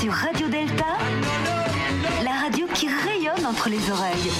Sur 0.00 0.12
Radio 0.12 0.48
Delta, 0.48 0.98
la 2.22 2.32
radio 2.32 2.66
qui 2.74 2.88
rayonne 2.88 3.46
entre 3.46 3.68
les 3.68 3.90
oreilles. 3.90 4.30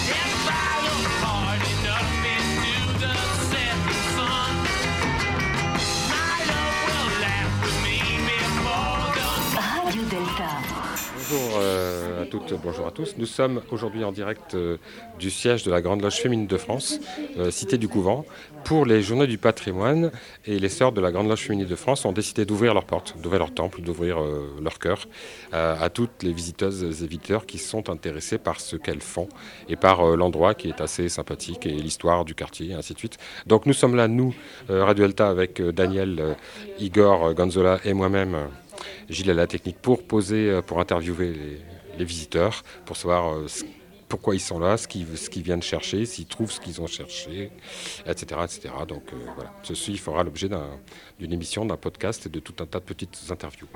Bonjour 11.29 11.59
euh, 11.61 12.23
à 12.23 12.27
toutes, 12.27 12.55
bonjour 12.63 12.87
à 12.87 12.93
tous. 12.93 13.17
Nous 13.19 13.27
sommes 13.27 13.61
aujourd'hui 13.73 14.05
en 14.05 14.13
direct 14.13 14.55
euh, 14.55 14.77
du 15.19 15.31
siège 15.31 15.65
de 15.65 15.73
la 15.73 15.81
Grande 15.81 16.01
Loge 16.01 16.19
Féminine 16.19 16.47
de 16.47 16.57
France, 16.57 17.01
euh, 17.37 17.51
Cité 17.51 17.79
du 17.79 17.89
Couvent, 17.89 18.25
pour 18.63 18.87
les 18.87 19.03
Journées 19.03 19.27
du 19.27 19.37
patrimoine. 19.37 20.13
Et 20.45 20.61
les 20.61 20.69
sœurs 20.69 20.93
de 20.93 21.01
la 21.01 21.11
Grande 21.11 21.29
Loge 21.29 21.41
Féminine 21.41 21.67
de 21.67 21.75
France 21.75 22.05
ont 22.05 22.13
décidé 22.13 22.45
d'ouvrir 22.45 22.75
leurs 22.75 22.85
portes, 22.85 23.17
d'ouvrir 23.21 23.41
leur 23.41 23.53
temple, 23.53 23.81
d'ouvrir 23.81 24.19
leur 24.63 24.79
cœur 24.79 25.09
à 25.53 25.89
toutes 25.91 26.23
les 26.23 26.33
visiteuses 26.33 26.85
et 27.03 27.07
visiteurs 27.07 27.47
qui 27.47 27.59
sont 27.59 27.91
intéressés 27.91 28.39
par 28.39 28.61
ce 28.61 28.77
qu'elles 28.77 29.01
font 29.01 29.29
et 29.69 29.75
par 29.75 30.05
l'endroit 30.17 30.55
qui 30.55 30.69
est 30.69 30.81
assez 30.81 31.09
sympathique 31.09 31.67
et 31.67 31.71
l'histoire 31.71 32.25
du 32.25 32.35
quartier, 32.35 32.71
et 32.71 32.75
ainsi 32.75 32.95
de 32.95 32.99
suite. 32.99 33.19
Donc 33.47 33.67
nous 33.67 33.73
sommes 33.73 33.97
là, 33.97 34.07
nous, 34.07 34.35
Radio 34.69 35.07
Delta, 35.07 35.29
avec 35.29 35.61
Daniel, 35.61 36.37
Igor, 36.79 37.35
Gonzola 37.35 37.81
et 37.85 37.95
moi-même. 37.95 38.49
Gilles 39.09 39.31
à 39.31 39.35
la 39.35 39.47
technique 39.47 39.79
pour 39.79 40.03
poser, 40.03 40.51
euh, 40.51 40.63
pour 40.63 40.81
interviewer 40.81 41.33
les, 41.99 42.05
visiteurs, 42.05 42.63
pour 42.85 42.97
savoir 42.97 43.35
euh, 43.35 43.47
pourquoi 44.09 44.35
ils 44.35 44.41
sont 44.41 44.59
là, 44.59 44.77
ce 44.77 44.87
qu'ils, 44.87 45.43
viennent 45.43 45.63
chercher, 45.63 46.05
s'ils 46.07 46.27
trouvent 46.27 46.53
ce 46.53 46.61
qu'ils 46.61 46.81
ont 46.81 46.87
cherché, 46.87 47.51
etc. 48.07 48.41
etc. 48.45 48.75
Donc 48.87 49.03
euh, 49.13 49.17
voilà, 49.35 49.53
ceci 49.63 49.97
fera 49.97 50.23
l'objet 50.23 50.49
d'un- 50.49 50.79
d'une 51.19 51.33
émission, 51.33 51.65
d'un 51.65 51.77
podcast 51.77 52.27
et 52.27 52.29
de 52.29 52.39
tout 52.41 52.55
un 52.63 52.67
tas 52.67 52.79
de 52.81 52.85
petites 52.85 53.19
interviews. 53.31 53.67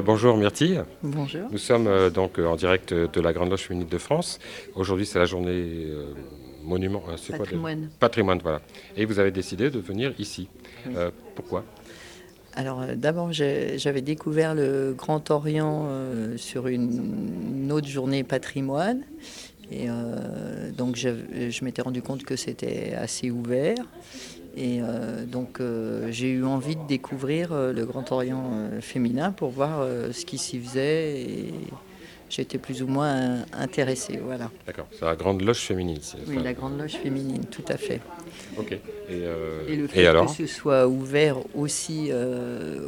Euh, 0.00 0.02
bonjour 0.02 0.36
Myrtille. 0.36 0.82
Bonjour. 1.02 1.48
Nous 1.50 1.58
sommes 1.58 1.86
euh, 1.86 2.10
donc 2.10 2.38
euh, 2.38 2.46
en 2.46 2.56
direct 2.56 2.94
de 2.94 3.20
la 3.20 3.32
Grande 3.32 3.50
Loge 3.50 3.62
Féminine 3.62 3.88
de 3.88 3.98
France. 3.98 4.38
Aujourd'hui, 4.74 5.06
c'est 5.06 5.18
la 5.18 5.26
journée 5.26 5.86
monument. 6.64 7.00
quoi, 7.00 7.14
Patrimoine. 7.36 7.90
Patrimoine, 7.98 8.40
voilà. 8.42 8.60
Et 8.96 9.04
vous 9.04 9.18
avez 9.18 9.30
décidé 9.30 9.70
de 9.70 9.78
venir 9.78 10.14
ici. 10.18 10.48
Pourquoi? 11.34 11.64
Alors 12.54 12.84
d'abord, 12.96 13.32
j'avais 13.32 14.02
découvert 14.02 14.54
le 14.54 14.94
Grand 14.96 15.30
Orient 15.30 15.88
sur 16.36 16.66
une, 16.66 17.62
une 17.62 17.72
autre 17.72 17.88
journée 17.88 18.24
patrimoine. 18.24 19.02
Et 19.70 19.86
donc 20.76 20.96
je 20.96 21.64
m'étais 21.64 21.82
rendu 21.82 22.02
compte 22.02 22.24
que 22.24 22.36
c'était 22.36 22.94
assez 22.94 23.30
ouvert. 23.30 23.84
Et 24.56 24.80
euh, 24.82 25.24
donc 25.24 25.60
euh, 25.60 26.08
j'ai 26.10 26.30
eu 26.30 26.44
envie 26.44 26.76
de 26.76 26.86
découvrir 26.88 27.52
euh, 27.52 27.72
le 27.72 27.84
Grand 27.84 28.10
Orient 28.10 28.52
féminin 28.80 29.32
pour 29.32 29.50
voir 29.50 29.86
ce 30.12 30.24
qui 30.24 30.38
s'y 30.38 30.58
faisait. 30.58 31.20
Et 31.20 31.54
j'étais 32.28 32.58
plus 32.58 32.82
ou 32.82 32.86
moins 32.86 33.44
intéressée. 33.52 34.20
Voilà. 34.24 34.50
D'accord, 34.66 34.86
c'est 34.92 35.04
la 35.04 35.16
Grande 35.16 35.42
Loge 35.42 35.58
Féminine. 35.58 35.98
c'est 36.00 36.18
Oui, 36.26 36.36
ça 36.36 36.42
la 36.42 36.52
Grande 36.52 36.78
Loge 36.78 36.94
féminine, 36.94 37.44
tout 37.44 37.64
à 37.68 37.76
fait. 37.76 38.00
Ok. 38.56 38.72
Et, 38.72 39.22
Et 39.68 39.76
le 39.76 39.86
fait 39.86 40.02
et 40.02 40.06
alors 40.06 40.26
que 40.26 40.32
ce 40.32 40.46
soit 40.46 40.86
ouvert 40.86 41.36
aussi 41.54 42.10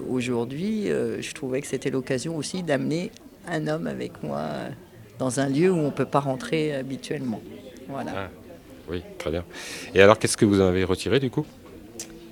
aujourd'hui, 0.09 0.87
je 0.87 1.35
trouvais 1.35 1.61
que 1.61 1.67
c'était 1.67 1.91
l'occasion 1.91 2.37
aussi 2.37 2.63
d'amener 2.63 3.11
un 3.49 3.67
homme 3.67 3.87
avec 3.87 4.23
moi 4.23 4.47
dans 5.19 5.41
un 5.41 5.48
lieu 5.48 5.70
où 5.70 5.77
on 5.77 5.86
ne 5.86 5.91
peut 5.91 6.07
pas 6.07 6.20
rentrer 6.20 6.75
habituellement. 6.75 7.41
Voilà. 7.89 8.13
Ah, 8.17 8.29
Oui, 8.89 9.03
très 9.19 9.31
bien. 9.31 9.45
Et 9.95 10.03
alors, 10.03 10.19
qu'est-ce 10.19 10.36
que 10.36 10.45
vous 10.45 10.61
en 10.61 10.67
avez 10.67 10.85
retiré 10.85 11.20
du 11.20 11.31
coup? 11.31 11.47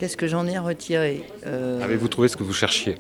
Qu'est-ce 0.01 0.17
que 0.17 0.27
j'en 0.27 0.47
ai 0.47 0.59
retiré 0.59 1.23
Euh, 1.47 1.83
Avez-vous 1.85 2.09
trouvé 2.09 2.29
ce 2.29 2.37
que 2.37 2.43
vous 2.43 2.55
cherchiez? 2.55 2.97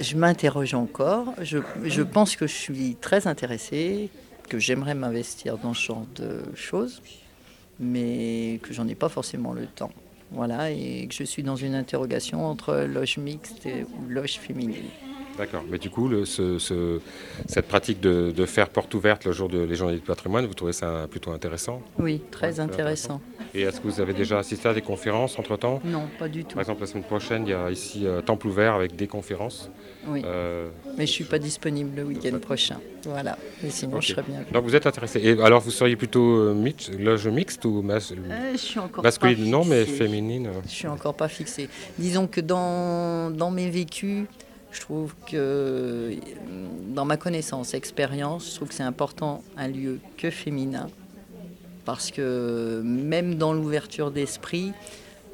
Je 0.00 0.16
m'interroge 0.16 0.74
encore. 0.74 1.32
Je, 1.40 1.58
je 1.84 2.02
pense 2.02 2.34
que 2.36 2.46
je 2.48 2.54
suis 2.54 2.96
très 3.00 3.28
intéressée, 3.28 4.10
que 4.48 4.58
j'aimerais 4.58 4.94
m'investir 4.94 5.56
dans 5.56 5.72
ce 5.72 5.86
genre 5.86 6.06
de 6.16 6.42
choses, 6.54 7.00
mais 7.78 8.58
que 8.64 8.74
j'en 8.74 8.88
ai 8.88 8.96
pas 8.96 9.08
forcément 9.08 9.52
le 9.52 9.66
temps. 9.66 9.92
Voilà, 10.32 10.72
et 10.72 11.06
que 11.08 11.14
je 11.14 11.22
suis 11.22 11.44
dans 11.44 11.54
une 11.54 11.74
interrogation 11.76 12.44
entre 12.44 12.74
loge 12.92 13.18
mixte 13.18 13.64
et, 13.64 13.84
ou 13.84 14.08
loge 14.08 14.38
féminine. 14.40 14.82
D'accord. 15.36 15.64
Mais 15.70 15.78
du 15.78 15.90
coup, 15.90 16.08
le- 16.08 16.24
ce- 16.24 16.58
ce- 16.58 17.00
cette 17.46 17.66
pratique 17.68 18.00
de, 18.00 18.32
de 18.34 18.46
faire 18.46 18.68
porte 18.68 18.92
ouverte 18.94 19.24
le 19.24 19.32
jour 19.32 19.48
de 19.48 19.58
les 19.60 19.74
Journées 19.74 19.96
du 19.96 20.00
patrimoine, 20.00 20.46
vous 20.46 20.54
trouvez 20.54 20.72
ça 20.72 21.06
plutôt 21.10 21.30
intéressant? 21.32 21.82
Oui, 21.98 22.22
très 22.30 22.54
Ouais, 22.54 22.60
intéressant. 22.60 23.20
Et 23.54 23.62
est-ce 23.62 23.80
que 23.80 23.86
vous 23.88 24.00
avez 24.00 24.12
déjà 24.14 24.38
assisté 24.38 24.68
à 24.68 24.74
des 24.74 24.82
conférences 24.82 25.38
entre-temps? 25.38 25.80
Non, 25.84 26.04
pas 26.18 26.28
du 26.28 26.44
tout. 26.44 26.54
Par 26.54 26.60
exemple, 26.62 26.80
la 26.80 26.86
semaine 26.86 27.04
prochaine, 27.04 27.42
il 27.46 27.50
y 27.50 27.54
a 27.54 27.70
ici 27.70 28.06
euh, 28.06 28.20
Temple 28.22 28.46
ouvert 28.48 28.74
avec 28.74 28.96
des 28.96 29.06
conférences. 29.06 29.70
Oui, 30.08 30.22
Euh, 30.24 30.68
mais 30.96 31.06
je 31.06 31.12
suis 31.12 31.24
pas 31.24 31.38
disponible 31.38 31.90
le 31.96 32.04
week-end 32.04 32.38
prochain. 32.38 32.78
Voilà, 33.04 33.36
mais 33.62 33.70
sinon 33.70 34.00
je 34.00 34.08
serais 34.12 34.22
bien. 34.22 34.40
donc 34.52 34.64
vous 34.64 34.74
êtes 34.74 34.86
intéressé. 34.86 35.20
Et 35.22 35.40
alors, 35.42 35.60
vous 35.60 35.70
seriez 35.70 35.96
plutôt 35.96 36.38
euh, 36.38 36.54
mix- 36.54 36.90
loge 36.90 37.28
mixte 37.28 37.64
ou 37.64 37.82
mas- 37.82 38.12
Euh, 38.12 38.52
je 38.52 38.56
suis 38.56 38.78
encore 38.78 39.02
masculine? 39.04 39.44
Pas 39.44 39.50
Non, 39.50 39.64
mais 39.64 39.84
féminine. 39.84 40.46
euh. 40.48 40.60
Je 40.64 40.70
suis 40.72 40.88
encore 40.88 41.14
pas 41.14 41.28
fixée. 41.28 41.68
Disons 41.98 42.26
que 42.26 42.40
dans, 42.40 43.30
dans 43.30 43.50
mes 43.50 43.68
vécus, 43.70 44.24
je 44.76 44.80
trouve 44.82 45.14
que 45.30 46.14
dans 46.94 47.06
ma 47.06 47.16
connaissance, 47.16 47.72
expérience, 47.72 48.50
je 48.50 48.56
trouve 48.56 48.68
que 48.68 48.74
c'est 48.74 48.82
important 48.82 49.42
un 49.56 49.68
lieu 49.68 50.00
que 50.18 50.30
féminin. 50.30 50.88
Parce 51.86 52.10
que 52.10 52.82
même 52.84 53.36
dans 53.36 53.54
l'ouverture 53.54 54.10
d'esprit, 54.10 54.72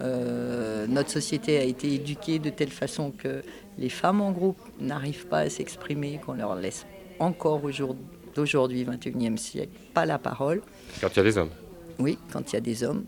euh, 0.01 0.87
notre 0.87 1.11
société 1.11 1.59
a 1.59 1.65
été 1.65 1.93
éduquée 1.93 2.39
de 2.39 2.51
telle 2.51 2.71
façon 2.71 3.11
que 3.11 3.43
les 3.79 3.89
femmes 3.89 4.21
en 4.21 4.31
groupe 4.31 4.59
n'arrivent 4.79 5.27
pas 5.27 5.41
à 5.41 5.51
s'exprimer, 5.51 6.21
qu'on 6.25 6.35
leur 6.35 6.55
laisse 6.55 6.87
encore 7.19 7.65
aujourd'hui, 7.65 8.05
d'aujourd'hui, 8.35 8.85
21e 8.85 9.37
siècle, 9.37 9.73
pas 9.93 10.07
la 10.07 10.19
parole. 10.19 10.63
Quand 11.01 11.09
il 11.09 11.17
y 11.17 11.21
a 11.21 11.25
des 11.25 11.39
hommes. 11.39 11.51
Oui, 11.99 12.19
quand 12.33 12.53
il 12.53 12.55
y 12.55 12.59
a 12.59 12.61
des 12.61 12.85
hommes. 12.85 13.05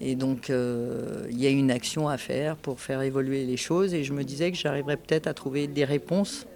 Et 0.00 0.14
donc, 0.14 0.48
euh, 0.48 1.26
il 1.30 1.38
y 1.40 1.46
a 1.46 1.50
une 1.50 1.70
action 1.70 2.08
à 2.08 2.16
faire 2.16 2.56
pour 2.56 2.80
faire 2.80 3.02
évoluer 3.02 3.44
les 3.44 3.58
choses. 3.58 3.92
Et 3.92 4.02
je 4.02 4.12
me 4.12 4.24
disais 4.24 4.50
que 4.50 4.56
j'arriverais 4.56 4.96
peut-être 4.96 5.26
à 5.26 5.34
trouver 5.34 5.66
des 5.66 5.84
réponses 5.84 6.46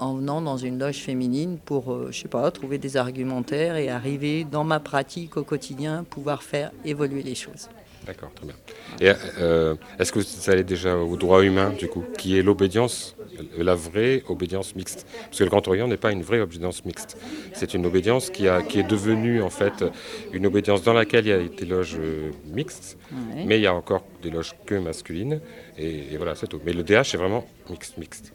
en 0.00 0.14
venant 0.14 0.40
dans 0.40 0.56
une 0.56 0.78
loge 0.78 0.96
féminine 0.96 1.58
pour, 1.64 1.92
euh, 1.92 2.08
je 2.10 2.20
sais 2.20 2.28
pas, 2.28 2.50
trouver 2.50 2.78
des 2.78 2.96
argumentaires 2.96 3.76
et 3.76 3.90
arriver 3.90 4.44
dans 4.44 4.64
ma 4.64 4.80
pratique 4.80 5.36
au 5.36 5.44
quotidien, 5.44 6.04
pouvoir 6.04 6.42
faire 6.42 6.72
évoluer 6.84 7.22
les 7.22 7.34
choses. 7.34 7.68
D'accord, 8.06 8.30
très 8.34 8.46
bien. 8.46 8.54
Et 9.00 9.12
euh, 9.38 9.74
est-ce 9.98 10.10
que 10.10 10.18
vous 10.18 10.50
allez 10.50 10.64
déjà 10.64 10.96
au 10.96 11.16
droit 11.16 11.42
humain, 11.44 11.70
du 11.70 11.86
coup, 11.86 12.02
qui 12.18 12.38
est 12.38 12.42
l'obédience, 12.42 13.14
la 13.58 13.74
vraie 13.74 14.22
obédience 14.28 14.74
mixte? 14.74 15.06
Parce 15.26 15.38
que 15.38 15.44
le 15.44 15.50
Grand 15.50 15.66
Orient 15.68 15.86
n'est 15.86 15.98
pas 15.98 16.10
une 16.10 16.22
vraie 16.22 16.40
obédience 16.40 16.84
mixte. 16.84 17.18
C'est 17.52 17.74
une 17.74 17.84
obédience 17.86 18.30
qui, 18.30 18.48
a, 18.48 18.62
qui 18.62 18.80
est 18.80 18.84
devenue, 18.88 19.42
en 19.42 19.50
fait, 19.50 19.84
une 20.32 20.46
obédience 20.46 20.82
dans 20.82 20.94
laquelle 20.94 21.26
il 21.26 21.28
y 21.28 21.32
a 21.32 21.38
des 21.42 21.66
loges 21.66 21.98
euh, 22.00 22.30
mixtes, 22.46 22.96
Ouais. 23.12 23.44
mais 23.46 23.58
il 23.58 23.62
y 23.62 23.66
a 23.66 23.74
encore 23.74 24.04
des 24.22 24.30
loges 24.30 24.54
que 24.66 24.74
masculines. 24.76 25.40
Et, 25.76 26.12
et 26.12 26.16
voilà, 26.16 26.34
c'est 26.34 26.46
tout. 26.46 26.60
Mais 26.64 26.72
le 26.72 26.82
DH 26.82 26.92
est 27.14 27.16
vraiment 27.16 27.46
mixte. 27.68 27.98
mixte. 27.98 28.32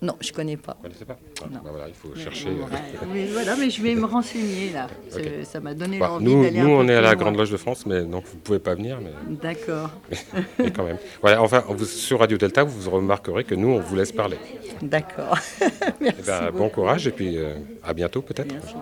Non, 0.00 0.14
je 0.20 0.30
connais 0.32 0.56
pas. 0.56 0.76
Vous 0.76 0.82
connaissez 0.84 1.04
pas 1.04 1.18
Ah, 1.42 1.46
Non. 1.50 1.60
bah 1.64 1.70
voilà, 1.72 1.88
il 1.88 1.94
faut 1.94 2.08
Mais, 2.14 2.22
chercher. 2.22 2.48
mais 3.12 3.26
voilà, 3.26 3.56
mais 3.58 3.68
je 3.68 3.82
vais 3.82 3.94
me 3.96 4.04
renseigner 4.04 4.70
là. 4.72 4.86
Ça 5.44 5.58
m'a 5.58 5.74
donné 5.74 5.98
Bah, 5.98 6.12
envie 6.12 6.24
nous, 6.24 6.42
d'aller 6.44 6.60
un 6.60 6.62
nous, 6.62 6.68
peu 6.68 6.74
on 6.76 6.88
est 6.88 6.94
à 6.94 7.00
la. 7.00 7.16
Grande 7.16 7.36
Loge 7.36 7.50
de 7.50 7.56
France, 7.56 7.84
mais 7.84 8.02
donc 8.02 8.24
vous 8.26 8.36
ne 8.36 8.40
pouvez 8.40 8.58
pas 8.60 8.74
venir. 8.76 8.98
Mais... 9.02 9.10
D'accord, 9.42 9.90
Mais 10.60 10.70
quand 10.70 10.84
même. 10.84 10.98
Voilà, 11.20 11.42
enfin, 11.42 11.64
vous- 11.68 11.84
sur 11.84 12.20
Radio 12.20 12.38
Delta, 12.38 12.62
vous 12.62 12.88
remarquerez 12.90 13.42
que 13.42 13.56
nous, 13.56 13.68
on 13.70 13.80
vous 13.80 13.96
laisse 13.96 14.12
parler. 14.12 14.36
d'accord. 14.82 15.36
Merci. 16.00 16.20
Eh 16.20 16.26
ben, 16.26 16.50
bon 16.52 16.58
beaucoup. 16.58 16.74
courage 16.76 17.06
et 17.08 17.10
puis 17.10 17.36
euh, 17.36 17.54
à 17.82 17.92
bientôt 17.92 18.22
peut-être. 18.22 18.52
Merci. 18.52 18.74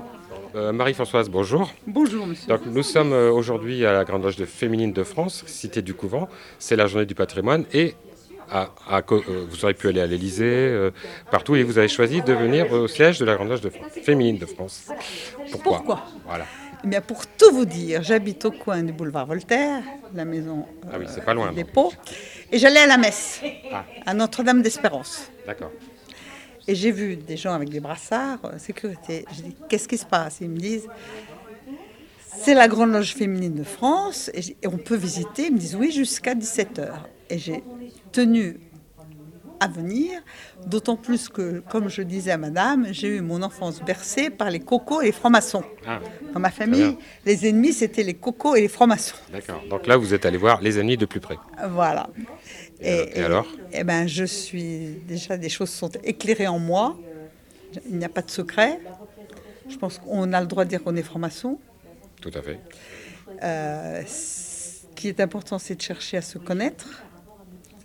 Euh, 0.54 0.72
Marie-Françoise, 0.72 1.28
bonjour. 1.30 1.70
Bonjour 1.86 2.26
monsieur. 2.26 2.48
Donc, 2.48 2.60
nous 2.66 2.82
sommes 2.82 3.12
euh, 3.12 3.30
aujourd'hui 3.30 3.84
à 3.86 3.92
la 3.92 4.04
Grande 4.04 4.22
Loge 4.22 4.36
de 4.36 4.44
Féminine 4.46 4.92
de 4.92 5.02
France, 5.02 5.44
Cité 5.46 5.80
du 5.82 5.92
Couvent. 5.94 6.28
C'est 6.58 6.76
la 6.76 6.86
journée 6.86 7.06
du 7.06 7.14
patrimoine 7.14 7.64
et 7.72 7.94
à- 8.50 8.70
à 8.88 9.02
co- 9.02 9.22
euh, 9.28 9.46
vous 9.48 9.64
auriez 9.64 9.74
pu 9.74 9.88
aller 9.88 10.00
à 10.00 10.06
l'Elysée, 10.06 10.44
euh, 10.44 10.90
partout, 11.30 11.56
et 11.56 11.62
vous 11.62 11.78
avez 11.78 11.88
choisi 11.88 12.22
de 12.22 12.32
venir 12.32 12.70
au 12.72 12.86
siège 12.88 13.18
de 13.18 13.24
la 13.24 13.34
Grande 13.34 13.48
Loge 13.48 13.60
de 13.60 13.70
France, 13.70 13.90
Féminine 14.02 14.38
de 14.38 14.46
France. 14.46 14.88
Pourquoi, 15.50 15.76
Pourquoi? 15.78 16.04
Voilà. 16.26 16.46
Eh 16.84 16.88
bien, 16.88 17.00
pour 17.00 17.26
tout 17.26 17.52
vous 17.52 17.64
dire, 17.64 18.02
j'habite 18.02 18.44
au 18.44 18.50
coin 18.52 18.82
du 18.82 18.92
boulevard 18.92 19.26
Voltaire, 19.26 19.82
la 20.14 20.24
maison 20.24 20.66
euh, 20.84 20.90
Ah 20.92 20.96
oui, 20.98 21.06
c'est 21.08 21.24
pas 21.24 21.34
loin, 21.34 21.50
des. 21.50 21.64
Dépôt, 21.64 21.92
et 22.52 22.58
j'allais 22.58 22.80
à 22.80 22.86
la 22.86 22.98
messe, 22.98 23.40
Ah. 23.72 23.84
à 24.04 24.14
Notre-Dame 24.14 24.62
d'Espérance. 24.62 25.30
D'accord. 25.46 25.72
Et 26.68 26.74
j'ai 26.74 26.90
vu 26.92 27.16
des 27.16 27.36
gens 27.36 27.54
avec 27.54 27.68
des 27.70 27.80
brassards, 27.80 28.40
euh, 28.44 28.58
sécurité. 28.58 29.24
Je 29.36 29.42
dis, 29.42 29.56
qu'est-ce 29.68 29.88
qui 29.88 29.96
se 29.98 30.04
passe? 30.06 30.38
Ils 30.40 30.48
me 30.50 30.58
disent, 30.58 30.88
c'est 32.38 32.54
la 32.54 32.68
Grande 32.68 32.92
Loge 32.92 33.14
féminine 33.14 33.54
de 33.54 33.64
France, 33.64 34.30
et, 34.34 34.40
et 34.62 34.66
on 34.66 34.76
peut 34.76 34.96
visiter. 34.96 35.46
Ils 35.46 35.54
me 35.54 35.58
disent, 35.58 35.74
oui, 35.76 35.90
jusqu'à 35.90 36.34
17h. 36.34 36.88
Et 37.30 37.38
j'ai 37.38 37.62
tenu 38.12 38.60
à 39.58 39.68
venir, 39.68 40.20
d'autant 40.66 40.96
plus 40.96 41.30
que, 41.30 41.60
comme 41.70 41.88
je 41.88 42.02
disais 42.02 42.30
à 42.30 42.36
madame, 42.36 42.88
j'ai 42.90 43.08
eu 43.08 43.20
mon 43.22 43.42
enfance 43.42 43.82
bercée 43.82 44.28
par 44.28 44.50
les 44.50 44.60
cocos 44.60 45.00
et 45.00 45.06
les 45.06 45.12
francs-maçons. 45.12 45.64
Ah, 45.86 46.00
Dans 46.34 46.40
ma 46.40 46.50
famille, 46.50 46.98
les 47.24 47.46
ennemis, 47.48 47.72
c'était 47.72 48.02
les 48.02 48.12
cocos 48.12 48.54
et 48.56 48.60
les 48.60 48.68
francs-maçons. 48.68 49.16
d'accord. 49.32 49.62
Donc 49.70 49.86
là, 49.86 49.96
vous 49.96 50.12
êtes 50.12 50.26
allé 50.26 50.36
voir 50.36 50.60
les 50.60 50.78
ennemis 50.78 50.98
de 50.98 51.06
plus 51.06 51.20
près. 51.20 51.38
Voilà. 51.70 52.10
Et 52.80 53.22
alors? 53.22 53.46
Eh 53.72 53.82
ben, 53.82 54.06
je 54.06 54.24
suis 54.24 55.00
déjà 55.08 55.38
des 55.38 55.48
choses 55.48 55.70
sont 55.70 55.90
éclairées 56.04 56.48
en 56.48 56.58
moi. 56.58 56.98
Il 57.88 57.96
n'y 57.96 58.04
a 58.04 58.10
pas 58.10 58.22
de 58.22 58.30
secret. 58.30 58.78
Je 59.70 59.76
pense 59.78 59.98
qu'on 59.98 60.34
a 60.34 60.40
le 60.42 60.46
droit 60.46 60.64
de 60.64 60.68
dire 60.70 60.84
qu'on 60.84 60.96
est 60.96 61.02
franc-maçon. 61.02 61.58
Tout 62.20 62.30
à 62.34 62.42
fait. 62.42 62.60
Euh, 63.42 64.02
ce 64.06 64.84
qui 64.94 65.08
est 65.08 65.20
important, 65.20 65.58
c'est 65.58 65.74
de 65.76 65.82
chercher 65.82 66.18
à 66.18 66.22
se 66.22 66.36
connaître. 66.36 67.02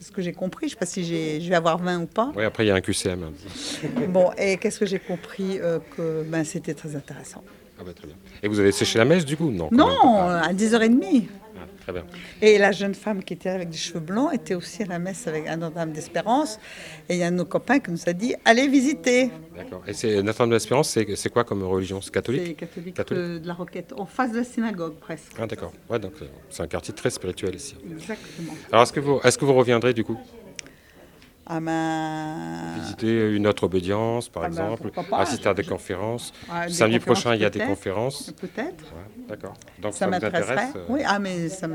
C'est 0.02 0.08
ce 0.08 0.12
que 0.12 0.22
j'ai 0.24 0.34
compris. 0.34 0.68
Je 0.68 0.74
ne 0.74 0.78
sais 0.78 0.80
pas 0.80 0.86
si 0.88 1.06
j'ai- 1.06 1.40
je 1.40 1.48
vais 1.48 1.54
avoir 1.56 1.78
20 1.78 2.02
ou 2.02 2.06
pas. 2.08 2.32
Oui, 2.36 2.44
après, 2.44 2.66
il 2.66 2.70
y 2.70 2.72
a 2.72 2.76
un 2.76 2.82
QCM. 2.82 3.20
Bon, 4.10 4.32
et 4.36 4.58
qu'est-ce 4.58 4.80
que 4.80 4.88
j'ai 4.88 4.98
compris 4.98 5.60
Euh, 5.60 5.78
Que 5.96 6.24
ben, 6.24 6.44
c'était 6.44 6.74
très 6.74 6.96
intéressant. 6.96 7.44
Ah 7.80 7.84
bah, 7.86 7.92
très 7.96 8.08
bien. 8.08 8.16
Et 8.42 8.48
vous 8.48 8.60
avez 8.60 8.72
séché 8.72 8.98
la 8.98 9.06
mèche, 9.06 9.26
du 9.26 9.38
coup? 9.38 9.52
Non. 9.52 9.70
Non, 9.72 10.18
à 10.18 10.52
10h30. 10.54 11.26
Très 11.92 12.02
bien. 12.02 12.06
Et 12.42 12.58
la 12.58 12.72
jeune 12.72 12.96
femme 12.96 13.24
qui 13.24 13.34
était 13.34 13.50
avec 13.50 13.70
des 13.70 13.78
cheveux 13.78 14.00
blancs 14.00 14.34
était 14.34 14.56
aussi 14.56 14.84
à 14.84 14.86
la 14.86 15.00
messe 15.00 15.28
avec 15.28 15.48
un 15.48 15.58
Notre-Dame 15.58 15.92
d'Espérance. 15.92 16.60
Et 17.10 17.16
il 17.16 17.20
y 17.20 17.24
a 17.24 17.28
un 17.28 17.32
de 17.32 17.38
nos 17.38 17.46
copains 17.46 17.80
qui 17.80 17.92
nous 17.92 18.04
a 18.08 18.14
dit 18.14 18.36
Allez 18.46 18.68
visiter. 18.68 19.30
D'accord. 19.56 19.82
Et 19.88 19.94
c'est 19.94 20.22
Notre-Dame 20.24 20.50
de 20.50 20.56
l'Espérance, 20.56 20.90
c'est 20.90 21.16
c'est 21.16 21.30
quoi 21.30 21.44
comme 21.44 21.64
religion? 21.64 22.02
C'est 22.02 22.14
catholique? 22.14 22.44
C'est 22.48 22.54
catholique, 22.54 22.96
Catholique. 22.96 23.24
De, 23.24 23.38
de 23.40 23.48
la 23.48 23.54
Roquette, 23.54 23.94
en 23.98 24.06
face 24.06 24.32
de 24.32 24.38
la 24.38 24.44
synagogue 24.44 24.96
presque. 24.96 25.34
Ah, 25.40 25.46
d'accord. 25.48 25.72
Ouais, 25.90 26.00
donc 26.00 26.14
euh, 26.22 26.26
c'est 26.50 26.64
un 26.64 26.68
quartier 26.68 26.94
très 26.94 27.10
spirituel 27.10 27.56
ici. 27.56 27.76
Exactement. 27.92 28.54
Alors, 28.72 28.84
est-ce 28.84 28.94
que 28.94 29.00
vous, 29.00 29.20
est-ce 29.24 29.38
que 29.38 29.46
vous 29.46 29.54
reviendrez 29.54 29.94
du 29.94 30.04
coup? 30.04 30.18
Ah 31.54 31.60
ben. 31.60 32.80
visiter 32.82 33.30
une 33.36 33.46
autre 33.46 33.64
obédience, 33.66 34.30
par 34.30 34.44
Ah 34.44 34.48
ben, 34.48 34.54
exemple, 34.54 34.92
pas, 34.92 35.18
assister 35.20 35.48
à 35.50 35.52
je- 35.52 35.58
des 35.58 35.64
conférences 35.66 36.32
Ah, 36.50 36.66
des 36.68 36.72
Samedi 36.74 36.98
conférences, 37.00 37.20
prochain, 37.22 37.36
il 37.36 37.42
y 37.42 37.46
a 37.46 37.50
des 37.50 37.60
conférences. 37.60 38.32
Peut-être. 38.40 38.86
Ouais, 38.86 39.26
d'accord. 39.28 39.54
Donc 39.82 39.94
Ça, 39.94 40.08
m'intéresserait. 40.08 40.54
intéresse 40.54 40.74
euh, 40.78 40.86
Oui, 40.88 41.02
ah, 41.06 41.20
mais 41.20 41.50
ça 41.50 41.68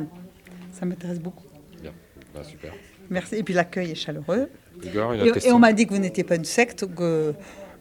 m'intéresse 0.83 1.21
beaucoup. 1.21 1.45
Bien. 1.83 1.93
Ben, 2.35 2.43
super. 2.43 2.73
Merci. 3.11 3.35
Et 3.37 3.43
puis 3.43 3.53
l'accueil 3.53 3.91
est 3.91 3.95
chaleureux. 3.97 4.49
Igor, 4.83 5.13
une 5.13 5.19
Et, 5.21 5.23
autre 5.25 5.31
et 5.31 5.33
question 5.35 5.57
on 5.57 5.59
m'a 5.59 5.73
dit 5.75 5.87
que 5.87 5.93
vous 5.93 6.01
n'étiez 6.01 6.25
pas 6.25 6.37
une 6.37 6.45
secte, 6.47 6.87
que 6.95 7.35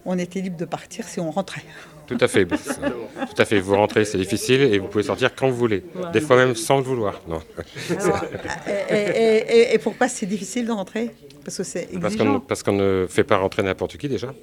on 0.03 0.17
était 0.19 0.41
libre 0.41 0.57
de 0.57 0.65
partir 0.65 1.05
si 1.07 1.19
on 1.21 1.31
rentrait. 1.31 1.63
Tout 2.07 2.17
à 2.19 2.27
fait. 2.27 2.45
Tout 2.45 2.55
à 3.39 3.45
fait. 3.45 3.59
Vous 3.59 3.75
rentrez, 3.75 4.05
c'est 4.05 4.19
difficile, 4.19 4.61
et 4.61 4.77
vous 4.79 4.87
pouvez 4.87 5.03
sortir 5.05 5.33
quand 5.33 5.49
vous 5.49 5.55
voulez. 5.55 5.83
Des 6.13 6.21
fois 6.21 6.35
même 6.35 6.55
sans 6.55 6.77
le 6.77 6.83
vouloir. 6.83 7.21
Non. 7.27 7.41
et- 8.89 9.73
et 9.73 9.77
pourquoi 9.79 10.07
c'est 10.07 10.25
difficile 10.27 10.67
de 10.67 10.71
rentrer? 10.71 11.11
Parce 11.45 11.57
que 11.57 11.63
c'est 11.63 11.87
Parce 12.01 12.15
qu'on 12.15 12.23
ne- 12.23 12.29
exigeant. 12.29 12.39
parce 12.41 12.63
qu'on 12.63 12.73
ne 12.73 13.05
fait 13.07 13.23
pas 13.23 13.37
rentrer 13.37 13.61
n'importe 13.63 13.97
qui 13.97 14.09
déjà. 14.09 14.33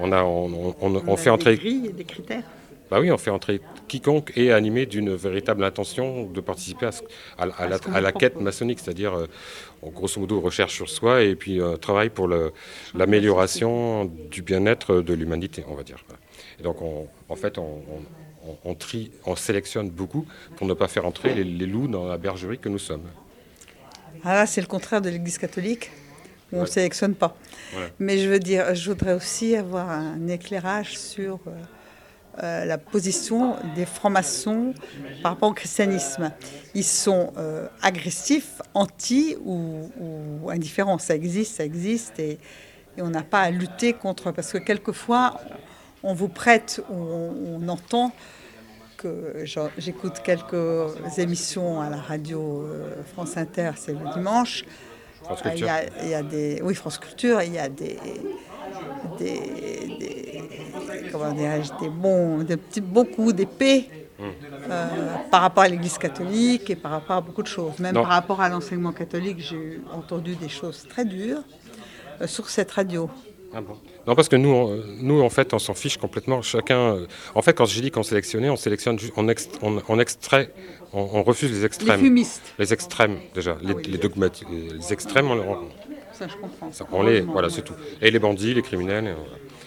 On, 0.00 0.10
a, 0.10 0.22
on, 0.24 0.74
on- 0.80 1.02
on- 1.06 1.16
fait 1.16 1.24
des 1.24 1.30
entrer 1.30 1.56
grilles 1.56 1.86
et 1.90 1.92
des 1.92 2.04
critères. 2.04 2.42
Bah 2.90 2.98
oui, 3.00 3.10
on 3.12 3.18
fait 3.18 3.30
entrer 3.30 3.60
quiconque 3.88 4.32
est 4.36 4.52
animé 4.52 4.86
d'une 4.86 5.14
véritable 5.14 5.64
intention 5.64 6.24
de 6.26 6.40
participer 6.40 6.86
à, 6.86 6.92
ce- 6.92 7.02
à- 7.36 7.42
à 7.42 7.68
la, 7.68 7.78
à 8.08 8.12
quête 8.12 8.40
maçonnique, 8.40 8.78
c'est-à-dire 8.80 9.14
euh, 9.14 9.26
grosso 9.82 10.18
modo 10.20 10.40
recherche 10.40 10.74
sur 10.74 10.88
soi 10.88 11.22
et 11.22 11.34
puis 11.36 11.60
euh, 11.60 11.76
travail 11.76 12.08
pour 12.10 12.26
le- 12.28 12.52
l'amélioration 12.94 14.10
du 14.30 14.42
bien-être 14.42 15.00
de 15.00 15.14
l'humanité, 15.14 15.64
on 15.68 15.74
va 15.74 15.82
dire. 15.82 16.04
Et 16.58 16.62
donc 16.62 16.80
on- 16.80 17.06
en 17.28 17.36
fait, 17.36 17.58
on, 17.58 17.82
on- 18.46 18.56
on- 18.64 18.74
trie, 18.74 19.10
on 19.26 19.34
sélectionne 19.36 19.90
beaucoup 19.90 20.24
pour 20.56 20.66
ne 20.66 20.74
pas 20.74 20.88
faire 20.88 21.04
entrer 21.06 21.34
les, 21.34 21.44
les 21.44 21.66
loups 21.66 21.88
dans 21.88 22.06
la 22.06 22.16
bergerie 22.18 22.58
que 22.58 22.68
nous 22.68 22.78
sommes. 22.78 23.02
Ah 24.24 24.34
là, 24.34 24.46
c'est 24.46 24.60
le 24.60 24.66
contraire 24.66 25.00
de 25.00 25.10
l'Église 25.10 25.38
catholique, 25.38 25.90
on 26.52 26.56
ne 26.56 26.60
Ouais. 26.62 26.66
sélectionne 26.66 27.14
pas. 27.14 27.36
Ouais. 27.76 27.92
Mais 27.98 28.18
je 28.18 28.28
veux 28.28 28.38
dire, 28.38 28.74
je 28.74 28.90
voudrais 28.90 29.14
aussi 29.14 29.56
avoir 29.56 29.90
un 29.90 30.28
éclairage 30.28 30.96
sur 30.98 31.40
euh, 31.46 31.50
euh, 32.42 32.64
la 32.64 32.78
position 32.78 33.56
des 33.74 33.84
francs-maçons 33.86 34.74
par 35.22 35.32
rapport 35.32 35.50
au 35.50 35.54
christianisme. 35.54 36.30
Ils 36.74 36.84
sont 36.84 37.32
euh, 37.36 37.66
agressifs, 37.82 38.60
anti 38.74 39.36
ou, 39.44 39.90
ou 40.00 40.50
indifférents. 40.50 40.98
Ça 40.98 41.14
existe, 41.16 41.56
ça 41.56 41.64
existe, 41.64 42.18
et, 42.18 42.38
et 42.96 43.02
on 43.02 43.08
n'a 43.10 43.22
pas 43.22 43.40
à 43.40 43.50
lutter 43.50 43.92
contre. 43.94 44.30
Parce 44.32 44.52
que 44.52 44.58
quelquefois, 44.58 45.40
on 46.02 46.14
vous 46.14 46.28
prête, 46.28 46.80
ou 46.90 46.94
on, 46.94 47.60
on 47.62 47.68
entend 47.68 48.12
que 48.96 49.44
j'écoute 49.76 50.20
quelques 50.24 50.56
émissions 51.18 51.80
à 51.82 51.90
la 51.90 51.98
radio 51.98 52.66
France 53.12 53.36
Inter, 53.36 53.72
c'est 53.76 53.92
le 53.92 54.12
dimanche. 54.14 54.64
France 55.26 55.40
Ah, 55.44 55.54
Il 55.54 55.64
y, 55.64 55.68
a, 55.68 55.80
il 56.04 56.08
y 56.10 56.14
a 56.14 56.22
des, 56.22 56.60
oui, 56.62 56.74
France 56.74 56.98
Culture, 56.98 57.42
il 57.42 57.52
y 57.52 57.58
a 57.58 57.68
des, 57.68 57.98
des, 59.18 59.40
des- 60.00 60.48
comment 61.12 61.32
dirais-je, 61.32 61.70
des 61.84 61.88
bons, 61.90 62.42
des 62.44 62.56
petits, 62.56 62.80
beaucoup 62.80 63.32
d'épées 63.32 63.88
euh, 64.20 64.86
par 65.30 65.42
rapport 65.42 65.64
à 65.64 65.68
l'Église 65.68 65.98
catholique 65.98 66.70
et 66.70 66.76
par 66.76 66.92
rapport 66.92 67.16
à 67.16 67.20
beaucoup 67.20 67.42
de 67.42 67.48
choses. 67.48 67.78
Même 67.78 67.94
Non. 67.94 68.02
par 68.02 68.10
rapport 68.12 68.40
à 68.40 68.48
l'enseignement 68.48 68.92
catholique, 68.92 69.38
j'ai 69.40 69.80
entendu 69.92 70.36
des 70.36 70.48
choses 70.48 70.86
très 70.88 71.04
dures 71.04 71.42
euh, 72.20 72.26
sur 72.26 72.48
cette 72.48 72.70
radio. 72.72 73.10
Ah 73.58 73.60
bon 73.62 73.74
non, 74.06 74.14
parce 74.14 74.28
que 74.28 74.36
nous, 74.36 74.50
on- 74.50 74.82
nous, 75.00 75.20
en 75.22 75.30
fait, 75.30 75.54
on 75.54 75.58
s'en 75.58 75.74
fiche 75.74 75.96
complètement. 75.96 76.42
Chacun. 76.42 76.78
euh, 76.96 77.06
En 77.34 77.40
fait, 77.42 77.54
quand 77.54 77.64
j'ai 77.64 77.80
dit 77.80 77.90
qu'on 77.90 78.02
sélectionnait, 78.02 78.50
on 78.50 78.56
sélectionne, 78.56 78.98
on, 79.16 79.26
on, 79.62 79.82
on 79.88 79.98
extrait, 79.98 80.52
on, 80.92 81.22
refuse 81.22 81.50
les 81.50 81.58
Les 81.60 81.64
extrêmes. 81.64 82.00
fumistes, 82.00 82.42
Les 82.58 82.72
extrêmes, 82.72 83.16
déjà. 83.34 83.56
Les, 83.62 83.72
oui. 83.72 83.82
les 83.88 83.98
dogmatiques. 83.98 84.46
Les 84.50 84.92
extrêmes, 84.92 85.28
on, 85.30 85.38
on- 85.38 85.68
ça 86.12 86.28
je 86.28 86.36
comprends. 86.36 86.70
ça, 86.70 86.84
on 86.92 87.02
les. 87.02 87.20
Voilà, 87.22 87.48
c'est 87.50 87.62
tout. 87.62 87.74
Et 88.02 88.10
les 88.10 88.18
bandits, 88.18 88.52
les 88.54 88.62
criminels, 88.62 89.16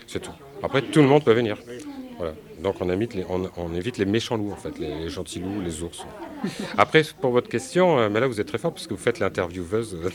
c'est 0.07 0.21
tout. 0.21 0.31
Après, 0.63 0.81
tout 0.83 1.01
le 1.01 1.07
monde 1.07 1.23
peut 1.23 1.33
venir. 1.33 1.57
Voilà. 2.17 2.33
Donc, 2.63 2.75
on 2.81 2.89
évite, 2.89 3.13
les, 3.13 3.25
on, 3.29 3.49
on 3.57 3.73
évite 3.73 3.97
les 3.97 4.05
méchants 4.05 4.37
loups, 4.37 4.51
en 4.51 4.55
fait, 4.55 4.77
les, 4.79 4.93
les 4.95 5.09
gentils 5.09 5.39
loups, 5.39 5.61
les 5.63 5.81
ours. 5.83 6.05
Après, 6.77 7.03
pour 7.21 7.31
votre 7.31 7.49
question, 7.49 7.99
euh, 7.99 8.09
mais 8.09 8.19
là, 8.19 8.27
vous 8.27 8.39
êtes 8.39 8.47
très 8.47 8.57
fort 8.57 8.73
parce 8.73 8.87
que 8.87 8.93
vous 8.93 8.99
faites 8.99 9.19
l'intervieweuse. 9.19 9.97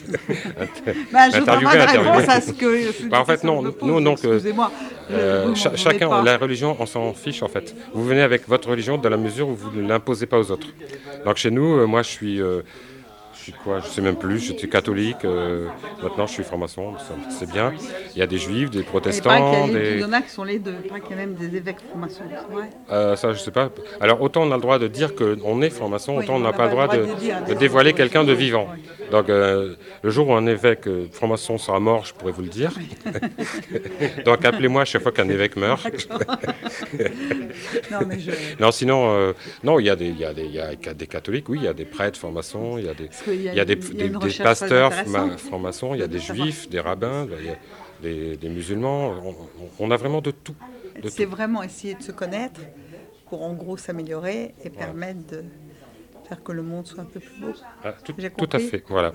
Ben, 1.12 1.30
je 1.30 1.98
réponse 1.98 2.28
à 2.28 2.40
ce 2.40 2.52
que. 2.52 3.08
Bah, 3.08 3.20
en 3.20 3.24
fait, 3.24 3.44
non, 3.44 3.62
nous, 3.62 4.00
donc, 4.00 4.24
euh, 4.24 4.34
Excusez-moi. 4.34 4.70
Euh, 5.10 5.54
chacun, 5.54 6.08
pas. 6.08 6.22
la 6.22 6.36
religion, 6.38 6.76
on 6.78 6.86
s'en 6.86 7.12
fiche 7.12 7.42
en 7.42 7.48
fait. 7.48 7.74
Vous 7.92 8.04
venez 8.04 8.22
avec 8.22 8.48
votre 8.48 8.68
religion 8.70 8.98
dans 8.98 9.10
la 9.10 9.16
mesure 9.16 9.48
où 9.48 9.54
vous 9.54 9.70
ne 9.70 9.86
l'imposez 9.86 10.26
pas 10.26 10.38
aux 10.38 10.50
autres. 10.50 10.68
Donc 11.24 11.36
chez 11.36 11.50
nous, 11.50 11.86
moi 11.86 12.02
je 12.02 12.08
suis, 12.08 12.40
euh, 12.40 12.62
suis 13.44 13.52
quoi 13.52 13.80
Je 13.80 13.86
sais 13.86 14.00
même 14.00 14.16
plus. 14.16 14.38
J'étais 14.40 14.68
catholique. 14.68 15.24
euh, 15.24 15.68
maintenant 16.02 16.26
je 16.26 16.32
suis 16.32 16.44
franc-maçon. 16.44 16.94
C'est 17.30 17.50
bien. 17.50 17.72
Il 18.14 18.18
y 18.18 18.22
a 18.22 18.26
des 18.26 18.38
juifs, 18.38 18.70
des 18.70 18.78
Il 18.78 18.82
y, 18.82 18.84
protestants, 18.84 19.30
a 19.64 19.66
il 19.66 19.72
des. 19.72 20.00
y 20.00 20.04
en 20.04 20.12
a 20.12 20.22
qui 20.22 20.30
sont 20.30 20.44
les 20.44 20.58
deux. 20.58 20.74
Il 20.84 21.10
y 21.10 21.12
a 21.12 21.16
même 21.16 21.34
des 21.34 21.56
évêques 21.56 21.78
francs-maçons. 21.88 22.22
Euh, 22.90 23.16
ça 23.16 23.32
je 23.32 23.38
sais 23.38 23.50
pas. 23.50 23.70
Alors 24.00 24.20
autant 24.22 24.42
on 24.42 24.50
a 24.52 24.56
le 24.56 24.60
droit 24.62 24.78
de 24.78 24.88
dire 24.88 25.14
qu'on 25.14 25.62
est 25.62 25.70
franc-maçon, 25.70 26.16
Oui, 26.16 26.24
autant 26.24 26.36
on 26.36 26.40
n'a 26.40 26.52
pas 26.52 26.64
le 26.66 26.70
droit 26.70 26.88
de, 26.88 27.04
dire, 27.20 27.40
de 27.42 27.46
des- 27.48 27.54
dévoiler 27.54 27.92
quelqu'un 27.92 28.24
de 28.24 28.32
vivant. 28.32 28.68
Donc 29.10 29.28
euh, 29.28 29.74
le 30.02 30.10
jour 30.10 30.28
où 30.28 30.34
un 30.34 30.46
évêque 30.46 30.88
franc-maçon 31.12 31.58
sera 31.58 31.78
mort, 31.80 32.04
je 32.06 32.14
pourrais 32.14 32.32
vous 32.32 32.42
le 32.42 32.48
dire. 32.48 32.72
Donc 34.24 34.44
appelez-moi 34.44 34.82
à 34.82 34.84
chaque 34.84 35.02
fois 35.02 35.12
qu'un 35.12 35.28
évêque 35.28 35.56
meurt. 35.56 35.86
Non, 37.90 37.98
mais 38.06 38.18
je. 38.18 38.30
Non, 38.60 38.70
sinon, 38.72 39.32
non, 39.62 39.78
il 39.78 39.86
y, 39.86 39.90
a 39.90 39.96
des, 39.96 40.06
il, 40.08 40.18
y 40.18 40.24
a 40.24 40.32
des, 40.32 40.44
il 40.44 40.52
y 40.54 40.60
a 40.60 40.74
des 40.74 41.06
catholiques, 41.06 41.48
oui, 41.48 41.58
il 41.60 41.64
y 41.64 41.68
a 41.68 41.72
des 41.74 41.84
prêtres 41.84 42.18
francs-maçons, 42.18 42.78
il 42.78 42.86
y 42.86 42.88
a 42.88 42.94
des, 42.94 43.08
qu'il 43.36 43.44
y 43.44 43.48
a 43.48 43.52
il 43.52 43.56
y 43.56 43.60
a 43.60 43.64
des, 43.64 43.76
pasteurs 44.42 44.92
francs-maçons, 45.38 45.94
il 45.94 46.00
y 46.00 46.02
a 46.02 46.06
de 46.06 46.12
des 46.12 46.18
juifs, 46.18 46.68
des 46.68 46.80
rabbins, 46.80 47.26
des, 48.02 48.36
des 48.36 48.48
musulmans. 48.48 49.14
On, 49.78 49.90
a 49.90 49.96
vraiment 49.96 50.20
de 50.20 50.30
tout. 50.30 50.54
C'est 51.08 51.24
vraiment 51.24 51.62
essayer 51.62 51.94
de 51.94 52.02
se 52.02 52.12
connaître 52.12 52.60
pour 53.28 53.42
en 53.42 53.52
gros 53.52 53.76
s'améliorer 53.76 54.54
et 54.64 54.70
permettre 54.70 55.26
de 55.26 55.44
faire 56.28 56.42
que 56.42 56.52
le 56.52 56.62
monde 56.62 56.86
soit 56.86 57.02
un 57.02 57.06
peu 57.06 57.20
plus 57.20 57.40
beau. 57.40 57.52
Ah, 57.84 57.92
tout, 58.02 58.48
à 58.52 58.58
fait, 58.58 58.82
voilà. 58.88 59.12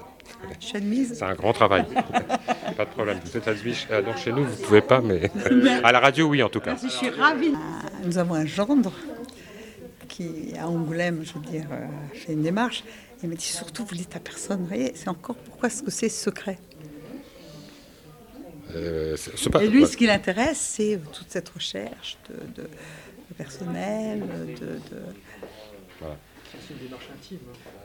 C'est 0.59 1.23
un 1.23 1.33
grand 1.33 1.53
travail. 1.53 1.85
pas 2.77 2.85
de 2.85 2.89
problème. 2.89 3.19
Vous 3.23 3.37
êtes 3.37 3.47
à 3.47 3.55
Zwisch. 3.55 3.87
Non, 3.89 4.15
chez 4.15 4.31
nous, 4.31 4.43
vous 4.43 4.61
ne 4.61 4.65
pouvez 4.65 4.81
pas, 4.81 5.01
mais 5.01 5.31
à 5.83 5.91
la 5.91 5.99
radio, 5.99 6.27
oui, 6.27 6.43
en 6.43 6.49
tout 6.49 6.59
cas. 6.59 6.75
Je 6.81 6.87
suis 6.87 7.09
ravie. 7.09 7.53
Nous 8.05 8.17
avons 8.17 8.35
un 8.35 8.45
gendre 8.45 8.91
qui, 10.07 10.53
à 10.59 10.67
Angoulême, 10.67 11.23
je 11.23 11.33
veux 11.33 11.39
dire, 11.39 11.67
euh, 11.71 11.85
fait 12.13 12.33
une 12.33 12.43
démarche. 12.43 12.83
Il 13.21 13.29
m'a 13.29 13.35
dit 13.35 13.43
surtout, 13.45 13.83
vous 13.85 13.95
dites 13.95 14.15
à 14.15 14.19
personne. 14.19 14.59
Vous 14.61 14.67
voyez, 14.67 14.91
c'est 14.95 15.09
encore 15.09 15.35
pourquoi 15.35 15.67
est-ce 15.67 15.83
que 15.83 15.91
c'est 15.91 16.09
secret 16.09 16.57
Euh, 18.75 19.15
c'est- 19.17 19.31
c'est 19.35 19.49
pas- 19.49 19.63
Et 19.63 19.67
lui, 19.67 19.81
ouais. 19.81 19.87
ce 19.87 19.97
qui 19.97 20.05
l'intéresse, 20.05 20.59
c'est 20.59 20.99
toute 21.11 21.25
cette 21.29 21.49
recherche 21.49 22.17
de, 22.29 22.61
de- 22.61 22.67
de 22.67 23.33
personnel, 23.35 24.19
de, 24.21 24.65
de- 24.65 26.09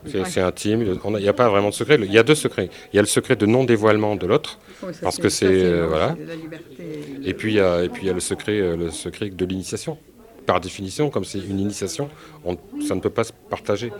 C'est 0.06 0.24
c'est 0.26 0.40
intime. 0.42 0.82
Il 0.82 1.16
n'y 1.22 1.28
a 1.28 1.32
pas 1.32 1.48
vraiment 1.48 1.70
de 1.70 1.74
secret. 1.74 1.98
Il 2.02 2.12
y 2.12 2.18
a 2.18 2.22
deux 2.22 2.34
secrets. 2.34 2.68
Il 2.92 2.96
y 2.96 2.98
a 2.98 3.02
le 3.02 3.08
secret 3.08 3.36
de 3.36 3.46
non-dévoilement 3.46 4.16
de 4.16 4.26
l'autre. 4.26 4.58
Oui, 4.82 4.92
ça, 4.92 5.00
Parce 5.02 5.16
que 5.16 5.28
c'est, 5.30 5.46
euh, 5.46 5.86
voilà. 5.88 6.14
la 6.26 6.34
liberté. 6.34 7.00
Et 7.24 7.32
puis, 7.34 7.52
il 7.52 7.56
y 7.56 7.60
a, 7.60 7.82
et 7.82 7.88
puis 7.88 8.02
il 8.02 8.06
y 8.06 8.10
a 8.10 8.12
le 8.12 8.20
secret, 8.20 8.60
euh, 8.60 8.76
le 8.76 8.90
secret 8.90 9.30
de 9.30 9.44
l'initiation. 9.46 9.98
Par 10.46 10.60
définition, 10.60 11.08
comme 11.08 11.24
c'est 11.24 11.38
une 11.38 11.58
initiation, 11.58 12.10
on- 12.44 12.58
ça 12.86 12.94
ne 12.94 13.00
peut 13.00 13.08
pas 13.10 13.24
se 13.24 13.32
partager. 13.48 13.90